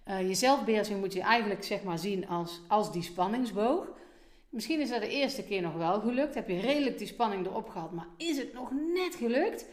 Uh, 0.08 0.28
je 0.28 0.34
zelfbeheersing 0.34 1.00
moet 1.00 1.12
je 1.12 1.22
eigenlijk 1.22 1.64
zeg 1.64 1.82
maar 1.82 1.98
zien 1.98 2.28
als, 2.28 2.60
als 2.68 2.92
die 2.92 3.02
spanningsboog. 3.02 3.86
Misschien 4.48 4.80
is 4.80 4.88
dat 4.88 5.00
de 5.00 5.08
eerste 5.08 5.44
keer 5.44 5.62
nog 5.62 5.74
wel 5.74 6.00
gelukt. 6.00 6.34
Heb 6.34 6.48
je 6.48 6.60
redelijk 6.60 6.98
die 6.98 7.06
spanning 7.06 7.46
erop 7.46 7.68
gehad, 7.68 7.92
maar 7.92 8.08
is 8.16 8.36
het 8.36 8.52
nog 8.52 8.70
net 8.94 9.14
gelukt? 9.14 9.66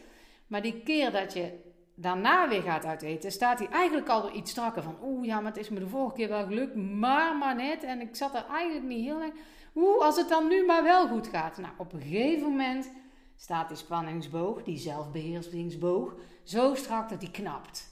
Maar 0.46 0.62
die 0.62 0.80
keer 0.84 1.12
dat 1.12 1.32
je 1.32 1.70
daarna 1.94 2.48
weer 2.48 2.62
gaat 2.62 2.84
uiteten, 2.84 3.32
staat 3.32 3.58
hij 3.58 3.68
eigenlijk 3.68 4.08
al 4.08 4.22
weer 4.22 4.32
iets 4.32 4.50
strakker 4.50 4.82
van. 4.82 4.96
Oeh, 5.02 5.26
ja, 5.26 5.40
maar 5.40 5.52
het 5.52 5.60
is 5.60 5.68
me 5.68 5.78
de 5.78 5.88
vorige 5.88 6.14
keer 6.14 6.28
wel 6.28 6.46
gelukt, 6.46 6.74
maar 6.74 7.36
maar 7.36 7.56
net. 7.56 7.82
En 7.82 8.00
ik 8.00 8.16
zat 8.16 8.34
er 8.34 8.46
eigenlijk 8.50 8.86
niet 8.86 9.04
heel 9.04 9.18
lang. 9.18 9.34
Oeh, 9.74 10.04
als 10.04 10.16
het 10.16 10.28
dan 10.28 10.48
nu 10.48 10.64
maar 10.64 10.82
wel 10.82 11.08
goed 11.08 11.26
gaat. 11.26 11.58
Nou, 11.58 11.72
op 11.76 11.92
een 11.92 12.00
gegeven 12.00 12.48
moment 12.48 12.90
staat 13.36 13.68
die 13.68 13.76
spanningsboog, 13.76 14.62
die 14.62 14.78
zelfbeheersingsboog, 14.78 16.14
zo 16.42 16.74
strak 16.74 17.08
dat 17.08 17.20
die 17.20 17.30
knapt. 17.30 17.90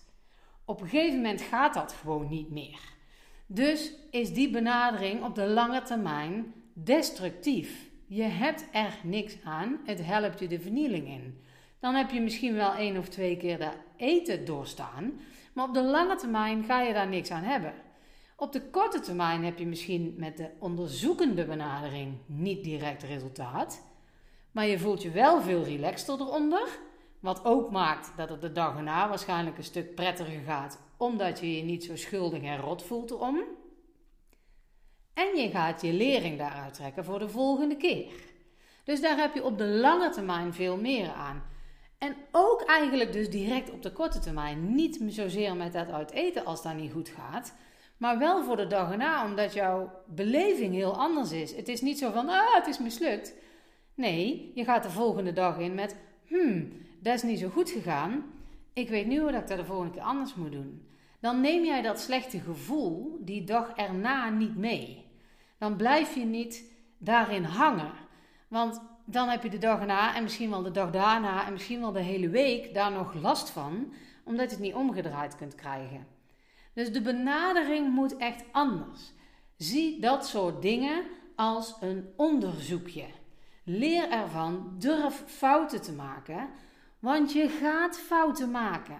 Op 0.64 0.80
een 0.80 0.88
gegeven 0.88 1.16
moment 1.16 1.40
gaat 1.40 1.74
dat 1.74 1.92
gewoon 1.92 2.28
niet 2.28 2.50
meer. 2.50 2.80
Dus 3.46 3.92
is 4.10 4.32
die 4.32 4.50
benadering 4.50 5.24
op 5.24 5.34
de 5.34 5.46
lange 5.46 5.82
termijn 5.82 6.54
destructief. 6.72 7.90
Je 8.06 8.22
hebt 8.22 8.64
er 8.72 8.98
niks 9.02 9.36
aan, 9.44 9.80
het 9.84 10.04
helpt 10.04 10.38
je 10.38 10.48
de 10.48 10.60
vernieling 10.60 11.08
in. 11.08 11.40
Dan 11.80 11.94
heb 11.94 12.10
je 12.10 12.20
misschien 12.20 12.54
wel 12.54 12.74
één 12.74 12.96
of 12.96 13.08
twee 13.08 13.36
keer 13.36 13.58
de 13.58 13.70
eten 13.96 14.44
doorstaan, 14.44 15.20
maar 15.52 15.68
op 15.68 15.74
de 15.74 15.82
lange 15.82 16.16
termijn 16.16 16.64
ga 16.64 16.80
je 16.80 16.92
daar 16.92 17.08
niks 17.08 17.30
aan 17.30 17.42
hebben. 17.42 17.74
Op 18.36 18.52
de 18.52 18.70
korte 18.70 19.00
termijn 19.00 19.44
heb 19.44 19.58
je 19.58 19.66
misschien 19.66 20.14
met 20.16 20.36
de 20.36 20.50
onderzoekende 20.58 21.44
benadering 21.44 22.14
niet 22.26 22.64
direct 22.64 23.02
resultaat, 23.02 23.82
maar 24.50 24.66
je 24.66 24.78
voelt 24.78 25.02
je 25.02 25.10
wel 25.10 25.42
veel 25.42 25.62
relaxter 25.62 26.20
eronder. 26.20 26.68
Wat 27.20 27.44
ook 27.44 27.70
maakt 27.70 28.12
dat 28.16 28.28
het 28.28 28.40
de 28.40 28.52
dag 28.52 28.76
erna 28.76 29.08
waarschijnlijk 29.08 29.58
een 29.58 29.64
stuk 29.64 29.94
prettiger 29.94 30.40
gaat, 30.40 30.80
omdat 30.96 31.40
je 31.40 31.56
je 31.56 31.62
niet 31.62 31.84
zo 31.84 31.96
schuldig 31.96 32.42
en 32.42 32.58
rot 32.58 32.82
voelt 32.82 33.10
erom. 33.10 33.40
En 35.14 35.36
je 35.36 35.50
gaat 35.50 35.82
je 35.82 35.92
lering 35.92 36.38
daaruit 36.38 36.74
trekken 36.74 37.04
voor 37.04 37.18
de 37.18 37.28
volgende 37.28 37.76
keer. 37.76 38.12
Dus 38.84 39.00
daar 39.00 39.16
heb 39.16 39.34
je 39.34 39.44
op 39.44 39.58
de 39.58 39.66
lange 39.66 40.10
termijn 40.10 40.54
veel 40.54 40.76
meer 40.76 41.12
aan. 41.12 41.42
En 42.00 42.16
ook 42.30 42.62
eigenlijk 42.62 43.12
dus 43.12 43.30
direct 43.30 43.70
op 43.70 43.82
de 43.82 43.92
korte 43.92 44.18
termijn. 44.18 44.74
Niet 44.74 45.00
zozeer 45.08 45.56
met 45.56 45.72
dat 45.72 45.90
uit 45.90 46.10
eten 46.10 46.44
als 46.44 46.62
dat 46.62 46.74
niet 46.74 46.92
goed 46.92 47.08
gaat. 47.08 47.54
Maar 47.96 48.18
wel 48.18 48.44
voor 48.44 48.56
de 48.56 48.66
dag 48.66 48.90
erna, 48.90 49.24
omdat 49.24 49.52
jouw 49.52 49.90
beleving 50.06 50.74
heel 50.74 50.96
anders 50.96 51.32
is. 51.32 51.56
Het 51.56 51.68
is 51.68 51.80
niet 51.80 51.98
zo 51.98 52.10
van, 52.10 52.28
ah, 52.28 52.54
het 52.54 52.66
is 52.66 52.78
mislukt. 52.78 53.34
Nee, 53.94 54.52
je 54.54 54.64
gaat 54.64 54.82
de 54.82 54.90
volgende 54.90 55.32
dag 55.32 55.58
in 55.58 55.74
met, 55.74 55.96
hmm, 56.26 56.72
dat 57.00 57.14
is 57.14 57.22
niet 57.22 57.38
zo 57.38 57.48
goed 57.48 57.70
gegaan. 57.70 58.24
Ik 58.72 58.88
weet 58.88 59.06
nu 59.06 59.18
hoe 59.18 59.32
ik 59.32 59.46
dat 59.46 59.58
de 59.58 59.64
volgende 59.64 59.92
keer 59.92 60.02
anders 60.02 60.34
moet 60.34 60.52
doen. 60.52 60.88
Dan 61.20 61.40
neem 61.40 61.64
jij 61.64 61.82
dat 61.82 62.00
slechte 62.00 62.40
gevoel 62.40 63.18
die 63.20 63.44
dag 63.44 63.72
erna 63.76 64.28
niet 64.28 64.56
mee. 64.56 65.06
Dan 65.58 65.76
blijf 65.76 66.14
je 66.14 66.24
niet 66.24 66.64
daarin 66.98 67.44
hangen. 67.44 67.92
Want 68.48 68.80
dan 69.10 69.28
heb 69.28 69.42
je 69.42 69.50
de 69.50 69.58
dag 69.58 69.80
erna 69.80 70.14
en 70.14 70.22
misschien 70.22 70.50
wel 70.50 70.62
de 70.62 70.70
dag 70.70 70.90
daarna 70.90 71.46
en 71.46 71.52
misschien 71.52 71.80
wel 71.80 71.92
de 71.92 72.02
hele 72.02 72.28
week 72.28 72.74
daar 72.74 72.92
nog 72.92 73.14
last 73.14 73.50
van, 73.50 73.92
omdat 74.24 74.44
je 74.44 74.56
het 74.56 74.64
niet 74.64 74.74
omgedraaid 74.74 75.36
kunt 75.36 75.54
krijgen. 75.54 76.06
Dus 76.72 76.92
de 76.92 77.02
benadering 77.02 77.92
moet 77.92 78.16
echt 78.16 78.44
anders. 78.52 79.12
Zie 79.56 80.00
dat 80.00 80.26
soort 80.26 80.62
dingen 80.62 81.02
als 81.36 81.76
een 81.80 82.08
onderzoekje. 82.16 83.04
Leer 83.64 84.10
ervan, 84.10 84.74
durf 84.78 85.22
fouten 85.26 85.82
te 85.82 85.92
maken, 85.92 86.48
want 86.98 87.32
je 87.32 87.48
gaat 87.48 87.98
fouten 87.98 88.50
maken. 88.50 88.98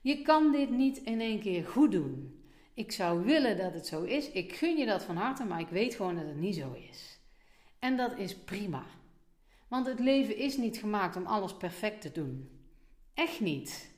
Je 0.00 0.22
kan 0.22 0.52
dit 0.52 0.70
niet 0.70 0.98
in 0.98 1.20
één 1.20 1.40
keer 1.40 1.64
goed 1.64 1.92
doen. 1.92 2.40
Ik 2.74 2.92
zou 2.92 3.24
willen 3.24 3.56
dat 3.56 3.72
het 3.72 3.86
zo 3.86 4.02
is. 4.02 4.30
Ik 4.30 4.52
gun 4.52 4.76
je 4.76 4.86
dat 4.86 5.04
van 5.04 5.16
harte, 5.16 5.44
maar 5.44 5.60
ik 5.60 5.68
weet 5.68 5.94
gewoon 5.94 6.14
dat 6.14 6.26
het 6.26 6.36
niet 6.36 6.54
zo 6.54 6.72
is. 6.90 7.20
En 7.78 7.96
dat 7.96 8.18
is 8.18 8.36
prima. 8.36 8.84
Want 9.68 9.86
het 9.86 10.00
leven 10.00 10.36
is 10.36 10.56
niet 10.56 10.76
gemaakt 10.76 11.16
om 11.16 11.26
alles 11.26 11.56
perfect 11.56 12.00
te 12.00 12.12
doen. 12.12 12.50
Echt 13.14 13.40
niet. 13.40 13.94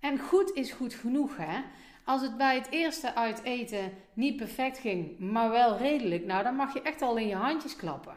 En 0.00 0.18
goed 0.18 0.52
is 0.52 0.72
goed 0.72 0.94
genoeg, 0.94 1.36
hè? 1.36 1.60
Als 2.04 2.22
het 2.22 2.36
bij 2.36 2.54
het 2.54 2.70
eerste 2.70 3.14
uiteten 3.14 3.92
niet 4.12 4.36
perfect 4.36 4.78
ging, 4.78 5.18
maar 5.18 5.50
wel 5.50 5.76
redelijk, 5.76 6.24
nou 6.24 6.42
dan 6.42 6.56
mag 6.56 6.74
je 6.74 6.82
echt 6.82 7.02
al 7.02 7.16
in 7.16 7.26
je 7.26 7.34
handjes 7.34 7.76
klappen. 7.76 8.16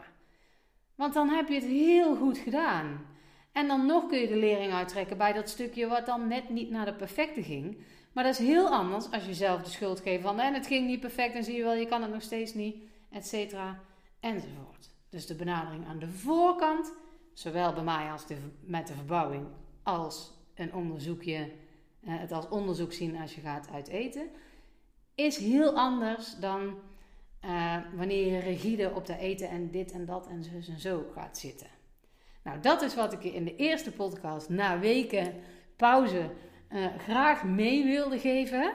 Want 0.94 1.14
dan 1.14 1.28
heb 1.28 1.48
je 1.48 1.54
het 1.54 1.64
heel 1.64 2.16
goed 2.16 2.38
gedaan. 2.38 3.06
En 3.52 3.66
dan 3.66 3.86
nog 3.86 4.06
kun 4.06 4.18
je 4.18 4.28
de 4.28 4.36
lering 4.36 4.72
uittrekken 4.72 5.18
bij 5.18 5.32
dat 5.32 5.48
stukje 5.48 5.86
wat 5.86 6.06
dan 6.06 6.28
net 6.28 6.48
niet 6.48 6.70
naar 6.70 6.84
de 6.84 6.94
perfecte 6.94 7.42
ging. 7.42 7.78
Maar 8.12 8.24
dat 8.24 8.38
is 8.38 8.46
heel 8.46 8.68
anders 8.68 9.10
als 9.10 9.26
je 9.26 9.34
zelf 9.34 9.62
de 9.62 9.70
schuld 9.70 10.00
geeft 10.00 10.22
van 10.22 10.40
en 10.40 10.54
het 10.54 10.66
ging 10.66 10.86
niet 10.86 11.00
perfect 11.00 11.34
en 11.34 11.44
zie 11.44 11.56
je 11.56 11.62
wel, 11.62 11.74
je 11.74 11.86
kan 11.86 12.02
het 12.02 12.12
nog 12.12 12.22
steeds 12.22 12.54
niet, 12.54 12.76
et 13.10 13.26
cetera, 13.26 13.80
enzovoort. 14.20 14.95
Dus 15.08 15.26
de 15.26 15.34
benadering 15.34 15.86
aan 15.86 15.98
de 15.98 16.08
voorkant, 16.08 16.92
zowel 17.32 17.72
bij 17.72 17.84
mij 17.84 18.10
als 18.10 18.26
de, 18.26 18.36
met 18.60 18.86
de 18.86 18.94
verbouwing, 18.94 19.46
als 19.82 20.32
een 20.54 20.74
onderzoekje, 20.74 21.52
eh, 22.04 22.18
het 22.18 22.32
als 22.32 22.48
onderzoek 22.48 22.92
zien 22.92 23.16
als 23.16 23.34
je 23.34 23.40
gaat 23.40 23.70
uit 23.70 23.88
eten, 23.88 24.28
is 25.14 25.36
heel 25.36 25.76
anders 25.76 26.36
dan 26.36 26.74
uh, 27.44 27.76
wanneer 27.94 28.32
je 28.32 28.38
rigide 28.38 28.92
op 28.94 29.06
de 29.06 29.18
eten 29.18 29.48
en 29.48 29.70
dit 29.70 29.92
en 29.92 30.04
dat 30.04 30.26
en 30.26 30.44
zo 30.44 30.50
en 30.72 30.80
zo 30.80 31.04
gaat 31.14 31.38
zitten. 31.38 31.66
Nou, 32.42 32.60
dat 32.60 32.82
is 32.82 32.94
wat 32.94 33.12
ik 33.12 33.22
je 33.22 33.34
in 33.34 33.44
de 33.44 33.56
eerste 33.56 33.92
podcast 33.92 34.48
na 34.48 34.78
weken 34.78 35.34
pauze 35.76 36.30
uh, 36.72 36.86
graag 36.98 37.44
mee 37.44 37.84
wilde 37.84 38.18
geven. 38.18 38.72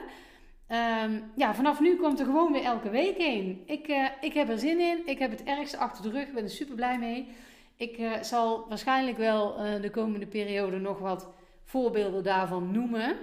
Um, 0.72 1.32
ja, 1.36 1.54
vanaf 1.54 1.80
nu 1.80 1.96
komt 1.96 2.18
er 2.18 2.24
gewoon 2.24 2.52
weer 2.52 2.62
elke 2.64 2.90
week 2.90 3.14
een. 3.18 3.62
Ik, 3.66 3.88
uh, 3.88 4.08
ik 4.20 4.32
heb 4.32 4.48
er 4.48 4.58
zin 4.58 4.80
in. 4.80 5.06
Ik 5.06 5.18
heb 5.18 5.30
het 5.30 5.42
ergste 5.42 5.76
achter 5.76 6.02
de 6.02 6.10
rug. 6.10 6.26
Ik 6.26 6.34
ben 6.34 6.42
er 6.42 6.50
super 6.50 6.74
blij 6.74 6.98
mee. 6.98 7.28
Ik 7.76 7.98
uh, 7.98 8.22
zal 8.22 8.68
waarschijnlijk 8.68 9.18
wel 9.18 9.56
de 9.80 9.90
komende 9.90 10.26
periode 10.26 10.78
nog 10.78 10.98
wat 10.98 11.28
voorbeelden 11.64 12.22
daarvan 12.22 12.72
noemen. 12.72 13.16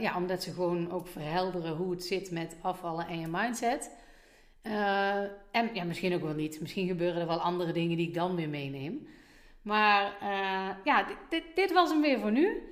ja, 0.00 0.16
omdat 0.16 0.42
ze 0.42 0.52
gewoon 0.52 0.90
ook 0.90 1.06
verhelderen 1.06 1.76
hoe 1.76 1.90
het 1.90 2.04
zit 2.04 2.30
met 2.30 2.56
afvallen 2.62 3.06
en 3.06 3.20
je 3.20 3.26
mindset. 3.26 3.96
en 5.50 5.70
ja, 5.72 5.84
misschien 5.84 6.14
ook 6.14 6.22
wel 6.22 6.34
niet. 6.34 6.60
Misschien 6.60 6.86
gebeuren 6.86 7.20
er 7.20 7.26
wel 7.26 7.40
andere 7.40 7.72
dingen 7.72 7.96
die 7.96 8.08
ik 8.08 8.14
dan 8.14 8.36
weer 8.36 8.48
meeneem. 8.48 9.06
Maar 9.62 10.12
ja, 10.84 11.06
dit, 11.28 11.42
dit 11.54 11.72
was 11.72 11.90
hem 11.90 12.00
weer 12.00 12.20
voor 12.20 12.32
nu. 12.32 12.62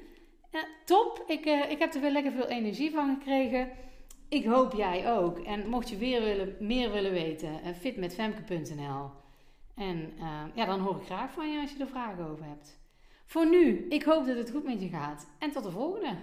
Top. 0.85 1.25
Ik, 1.27 1.47
uh, 1.47 1.71
ik 1.71 1.79
heb 1.79 1.95
er 1.95 2.01
weer 2.01 2.11
lekker 2.11 2.33
veel 2.33 2.49
energie 2.49 2.91
van 2.91 3.17
gekregen. 3.19 3.71
Ik 4.29 4.45
hoop 4.45 4.73
jij 4.73 5.13
ook. 5.13 5.39
En 5.39 5.69
mocht 5.69 5.89
je 5.89 5.97
weer 5.97 6.23
willen, 6.23 6.57
meer 6.61 6.93
willen 6.93 7.13
weten, 7.13 7.61
uh, 7.65 7.75
fitmetfemke.nl. 7.81 9.11
En 9.75 10.13
uh, 10.19 10.43
ja, 10.55 10.65
dan 10.65 10.81
hoor 10.81 10.97
ik 10.97 11.07
graag 11.07 11.33
van 11.33 11.53
je 11.53 11.61
als 11.61 11.73
je 11.73 11.79
er 11.79 11.89
vragen 11.89 12.29
over 12.29 12.45
hebt. 12.45 12.79
Voor 13.25 13.49
nu, 13.49 13.87
ik 13.89 14.03
hoop 14.03 14.27
dat 14.27 14.37
het 14.37 14.51
goed 14.51 14.65
met 14.65 14.81
je 14.81 14.89
gaat. 14.89 15.27
En 15.39 15.51
tot 15.51 15.63
de 15.65 15.71
volgende. 15.71 16.17